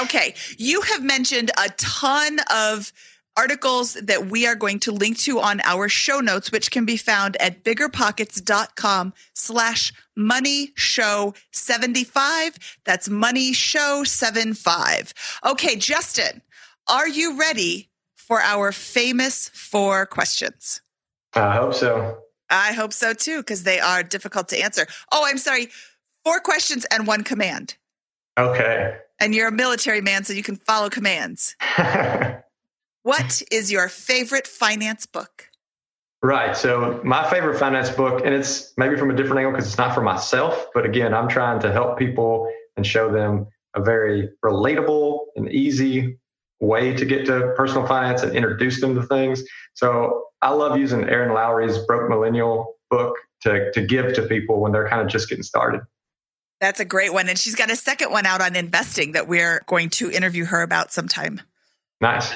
[0.00, 2.92] Okay, you have mentioned a ton of
[3.36, 6.96] articles that we are going to link to on our show notes, which can be
[6.96, 12.58] found at biggerpockets.com slash money show 75.
[12.84, 15.14] That's money show 75.
[15.46, 16.42] Okay, Justin,
[16.88, 17.88] are you ready
[18.32, 20.80] for our famous four questions?
[21.34, 22.16] I hope so.
[22.48, 24.86] I hope so too, because they are difficult to answer.
[25.12, 25.68] Oh, I'm sorry.
[26.24, 27.76] Four questions and one command.
[28.38, 28.96] Okay.
[29.20, 31.56] And you're a military man, so you can follow commands.
[33.02, 35.50] what is your favorite finance book?
[36.22, 36.56] Right.
[36.56, 39.94] So, my favorite finance book, and it's maybe from a different angle because it's not
[39.94, 45.18] for myself, but again, I'm trying to help people and show them a very relatable
[45.36, 46.16] and easy
[46.62, 49.42] way to get to personal finance and introduce them to things.
[49.74, 54.72] So I love using Erin Lowry's Broke Millennial book to, to give to people when
[54.72, 55.82] they're kind of just getting started.
[56.60, 57.28] That's a great one.
[57.28, 60.62] And she's got a second one out on investing that we're going to interview her
[60.62, 61.40] about sometime.
[62.00, 62.32] Nice.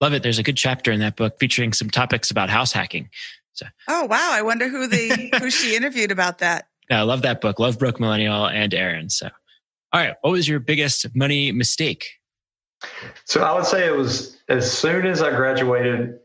[0.00, 0.22] Love it.
[0.22, 3.10] There's a good chapter in that book featuring some topics about house hacking.
[3.54, 4.30] So Oh wow.
[4.32, 6.68] I wonder who the who she interviewed about that.
[6.88, 7.58] Yeah, I love that book.
[7.58, 9.10] Love Broke Millennial and Erin.
[9.10, 9.28] So
[9.92, 10.14] all right.
[10.20, 12.19] What was your biggest money mistake?
[13.24, 16.18] So I would say it was as soon as I graduated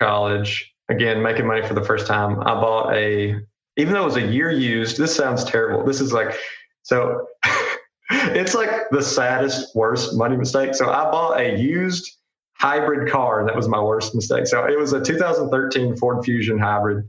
[0.00, 3.40] college, again, making money for the first time, I bought a,
[3.76, 5.84] even though it was a year used, this sounds terrible.
[5.84, 6.36] This is like,
[6.82, 7.26] so
[8.10, 10.74] it's like the saddest, worst money mistake.
[10.74, 12.18] So I bought a used
[12.54, 13.44] hybrid car.
[13.46, 14.46] That was my worst mistake.
[14.46, 17.08] So it was a 2013 Ford Fusion hybrid.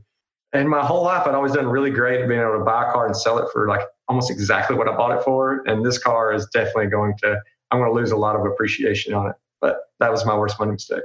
[0.52, 2.92] And my whole life, I'd always done really great at being able to buy a
[2.92, 5.62] car and sell it for like almost exactly what I bought it for.
[5.66, 7.40] And this car is definitely going to
[7.70, 9.36] I'm going to lose a lot of appreciation on it.
[9.60, 11.02] But that was my worst money mistake.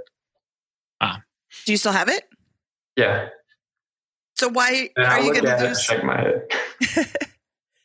[1.02, 1.22] Ah.
[1.66, 2.26] Do you still have it?
[2.96, 3.28] Yeah.
[4.36, 5.82] So why and are I you going to lose?
[5.82, 6.44] Shake my head.
[6.80, 7.16] if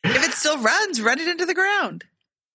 [0.03, 2.05] it still runs, run it into the ground.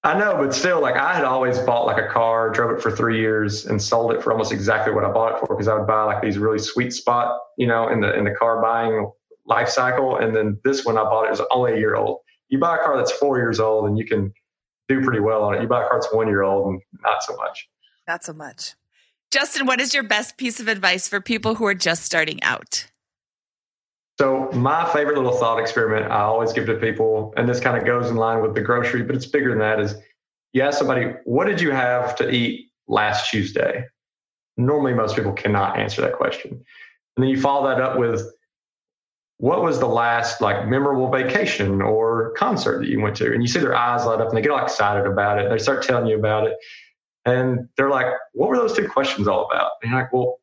[0.04, 2.92] I know, but still, like I had always bought like a car, drove it for
[2.92, 5.74] three years, and sold it for almost exactly what I bought it for because I
[5.74, 9.10] would buy like these really sweet spot, you know, in the in the car buying
[9.46, 10.16] life cycle.
[10.16, 12.20] And then this one I bought it was only a year old.
[12.48, 14.32] You buy a car that's four years old, and you can
[14.88, 15.62] do pretty well on it.
[15.62, 17.68] You buy a car that's one year old and not so much.
[18.06, 18.74] Not so much.
[19.30, 22.88] Justin, what is your best piece of advice for people who are just starting out?
[24.18, 27.84] So, my favorite little thought experiment I always give to people, and this kind of
[27.84, 29.94] goes in line with the grocery, but it's bigger than that, is
[30.52, 33.84] you ask somebody, What did you have to eat last Tuesday?
[34.56, 36.52] Normally, most people cannot answer that question.
[36.52, 38.22] And then you follow that up with,
[39.38, 43.32] what was the last like memorable vacation or concert that you went to?
[43.32, 45.50] And you see their eyes light up and they get all excited about it.
[45.50, 46.56] They start telling you about it.
[47.24, 49.72] And they're like, what were those two questions all about?
[49.82, 50.38] And you're like, well,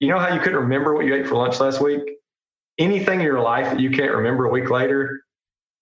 [0.00, 2.02] you know how you couldn't remember what you ate for lunch last week?
[2.78, 5.22] Anything in your life that you can't remember a week later,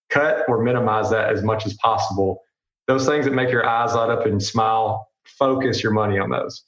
[0.09, 2.43] cut or minimize that as much as possible.
[2.87, 6.63] Those things that make your eyes light up and smile, focus your money on those.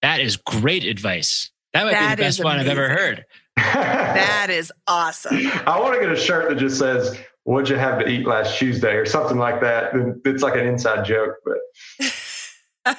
[0.00, 1.50] That is great advice.
[1.72, 3.24] That might that be the best one I've ever heard
[3.56, 5.36] that is awesome.
[5.66, 8.56] I want to get a shirt that just says, What'd you have to eat last
[8.56, 9.92] Tuesday or something like that.
[10.24, 11.58] It's like an inside joke, but.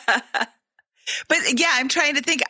[1.29, 2.41] but yeah, I'm trying to think.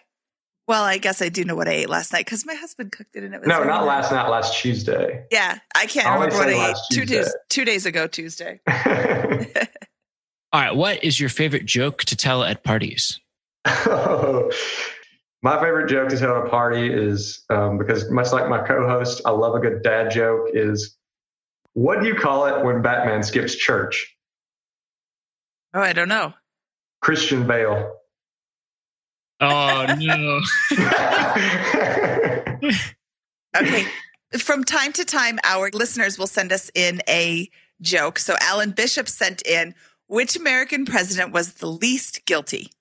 [0.68, 3.16] Well, I guess I do know what I ate last night because my husband cooked
[3.16, 3.48] it and it was.
[3.48, 3.88] No, not nice.
[3.88, 5.24] last night, last Tuesday.
[5.30, 8.60] Yeah, I can't I remember what I ate two days, two days ago, Tuesday.
[8.68, 10.76] All right.
[10.76, 13.20] What is your favorite joke to tell at parties?
[13.66, 14.52] Oh,
[15.44, 18.88] My favorite joke to tell at a party is um, because, much like my co
[18.88, 20.48] host, I love a good dad joke.
[20.54, 20.98] Is
[21.74, 24.16] what do you call it when Batman skips church?
[25.74, 26.34] Oh, I don't know.
[27.02, 27.92] Christian Bale.
[29.42, 30.40] Oh no.
[33.56, 33.86] Okay.
[34.40, 37.48] From time to time, our listeners will send us in a
[37.82, 38.18] joke.
[38.18, 39.76] So Alan Bishop sent in
[40.08, 42.72] which American president was the least guilty?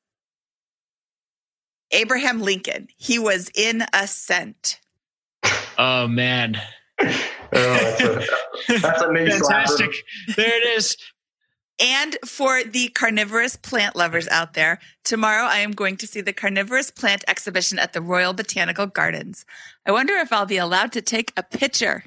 [1.93, 2.89] Abraham Lincoln.
[2.97, 4.81] He was in assent.
[5.79, 6.61] oh man.
[7.55, 9.91] Oh, that's a, that's a Fantastic.
[9.91, 10.35] slapper.
[10.37, 10.97] There it is.
[11.83, 16.33] And for the carnivorous plant lovers out there, tomorrow I am going to see the
[16.33, 19.45] carnivorous plant exhibition at the Royal Botanical Gardens.
[19.85, 22.05] I wonder if I'll be allowed to take a picture.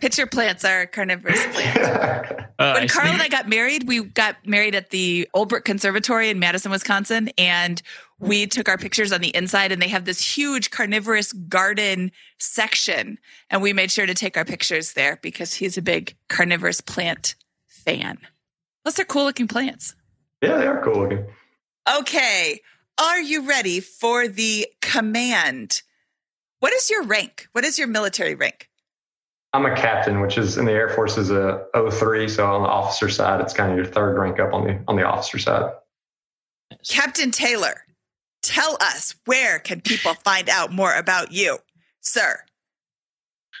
[0.00, 2.32] Pitcher plants are carnivorous plants.
[2.58, 3.12] Uh, when I Carl see.
[3.14, 7.82] and I got married, we got married at the Bolz Conservatory in Madison, Wisconsin, and
[8.20, 13.18] we took our pictures on the inside, and they have this huge carnivorous garden section,
[13.50, 17.34] and we made sure to take our pictures there because he's a big carnivorous plant
[17.66, 18.18] fan.
[18.84, 19.96] Plus, they're cool looking plants.
[20.40, 21.24] yeah, they are cool looking.
[21.98, 22.60] Okay,
[23.00, 25.82] are you ready for the command?
[26.60, 27.48] What is your rank?
[27.52, 28.68] What is your military rank?
[29.54, 32.28] I'm a captain, which is in the Air Force is a 03.
[32.28, 34.96] So on the officer side, it's kind of your third rank up on the on
[34.96, 35.72] the officer side.
[36.88, 37.84] Captain Taylor,
[38.42, 41.58] tell us where can people find out more about you,
[42.00, 42.40] sir?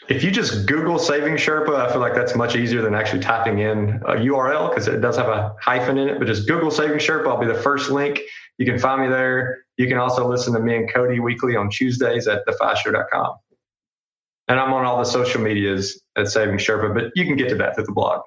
[0.08, 3.60] If you just Google Saving Sherpa, I feel like that's much easier than actually typing
[3.60, 6.18] in a URL because it does have a hyphen in it.
[6.18, 8.18] But just Google Saving Sherpa, I'll be the first link.
[8.58, 9.58] You can find me there.
[9.76, 13.36] You can also listen to me and Cody weekly on Tuesdays at thefishow.com.
[14.52, 17.54] And I'm on all the social medias at Saving Sherpa, but you can get to
[17.54, 18.20] that through the blog.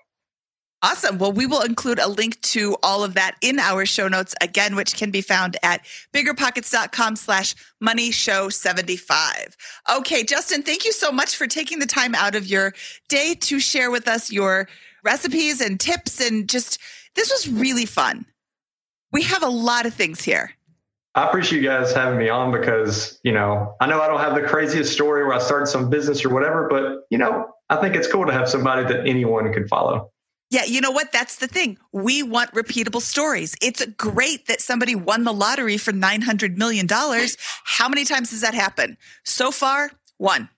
[0.81, 1.19] Awesome.
[1.19, 4.75] Well, we will include a link to all of that in our show notes again,
[4.75, 9.55] which can be found at biggerpockets.com slash money show 75.
[9.97, 12.73] Okay, Justin, thank you so much for taking the time out of your
[13.07, 14.67] day to share with us your
[15.03, 16.79] recipes and tips and just
[17.13, 18.25] this was really fun.
[19.11, 20.54] We have a lot of things here.
[21.15, 24.35] I appreciate you guys having me on because, you know, I know I don't have
[24.35, 27.95] the craziest story where I started some business or whatever, but, you know, I think
[27.95, 30.11] it's cool to have somebody that anyone can follow.
[30.51, 31.11] Yeah, you know what?
[31.13, 31.77] That's the thing.
[31.93, 33.55] We want repeatable stories.
[33.61, 36.87] It's great that somebody won the lottery for $900 million.
[36.89, 38.97] How many times does that happen?
[39.23, 40.49] So far, one.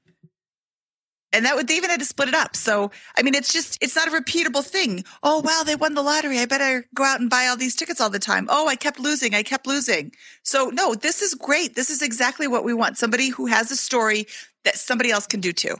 [1.38, 2.56] And that would, they even had to split it up.
[2.56, 5.04] So, I mean, it's just, it's not a repeatable thing.
[5.24, 6.40] Oh, wow, they won the lottery.
[6.40, 8.48] I better go out and buy all these tickets all the time.
[8.50, 9.36] Oh, I kept losing.
[9.36, 10.12] I kept losing.
[10.44, 11.76] So, no, this is great.
[11.76, 12.98] This is exactly what we want.
[12.98, 14.26] Somebody who has a story
[14.66, 15.76] that somebody else can do too.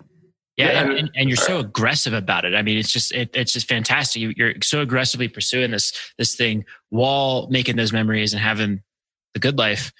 [0.58, 2.56] Yeah, Yeah, and, and- and, and you're so aggressive about it.
[2.56, 4.22] I mean, it's just it, it's just fantastic.
[4.22, 8.82] You, you're so aggressively pursuing this this thing while making those memories and having
[9.34, 9.92] the good life.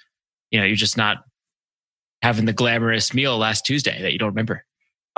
[0.50, 1.18] You know, you're just not
[2.22, 4.64] having the glamorous meal last Tuesday that you don't remember.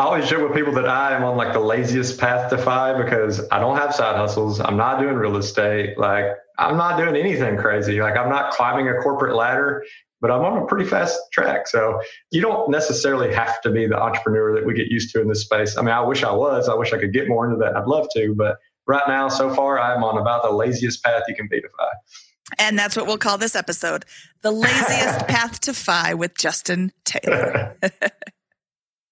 [0.00, 2.96] I always joke with people that I am on like the laziest path to fi
[2.96, 4.58] because I don't have side hustles.
[4.58, 5.98] I'm not doing real estate.
[5.98, 6.24] Like
[6.58, 8.00] I'm not doing anything crazy.
[8.00, 9.84] Like I'm not climbing a corporate ladder,
[10.22, 11.68] but I'm on a pretty fast track.
[11.68, 15.28] So you don't necessarily have to be the entrepreneur that we get used to in
[15.28, 15.76] this space.
[15.76, 16.66] I mean, I wish I was.
[16.66, 17.76] I wish I could get more into that.
[17.76, 21.34] I'd love to, but right now, so far, I'm on about the laziest path you
[21.34, 21.88] can be to fi.
[22.58, 24.06] And that's what we'll call this episode
[24.40, 27.76] The Laziest Path to Fi with Justin Taylor.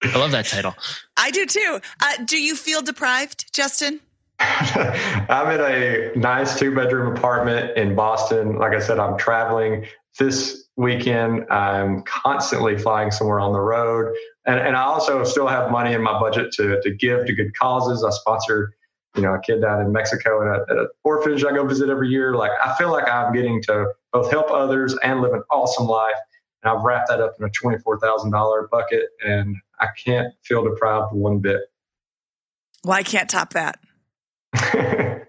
[0.03, 0.75] I love that title.
[1.17, 1.81] I do too.
[2.03, 4.01] Uh, do you feel deprived, Justin?
[4.41, 8.57] I'm in a nice two bedroom apartment in Boston.
[8.57, 9.87] Like I said, I'm traveling
[10.19, 11.45] this weekend.
[11.51, 14.15] I'm constantly flying somewhere on the road.
[14.47, 17.57] And, and I also still have money in my budget to, to give to good
[17.59, 18.05] causes.
[18.05, 18.75] I sponsor,
[19.17, 21.89] you know, a kid down in Mexico at, a, at an orphanage I go visit
[21.89, 22.35] every year.
[22.35, 26.15] Like I feel like I'm getting to both help others and live an awesome life.
[26.63, 31.39] And I've wrapped that up in a $24,000 bucket and I can't feel deprived one
[31.39, 31.61] bit.
[32.85, 33.79] Well, I can't top that.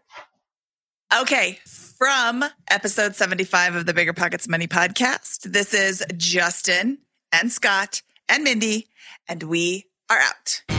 [1.18, 1.60] Okay.
[1.98, 7.00] From episode 75 of the Bigger Pockets Money podcast, this is Justin
[7.34, 8.88] and Scott and Mindy,
[9.28, 10.79] and we are out.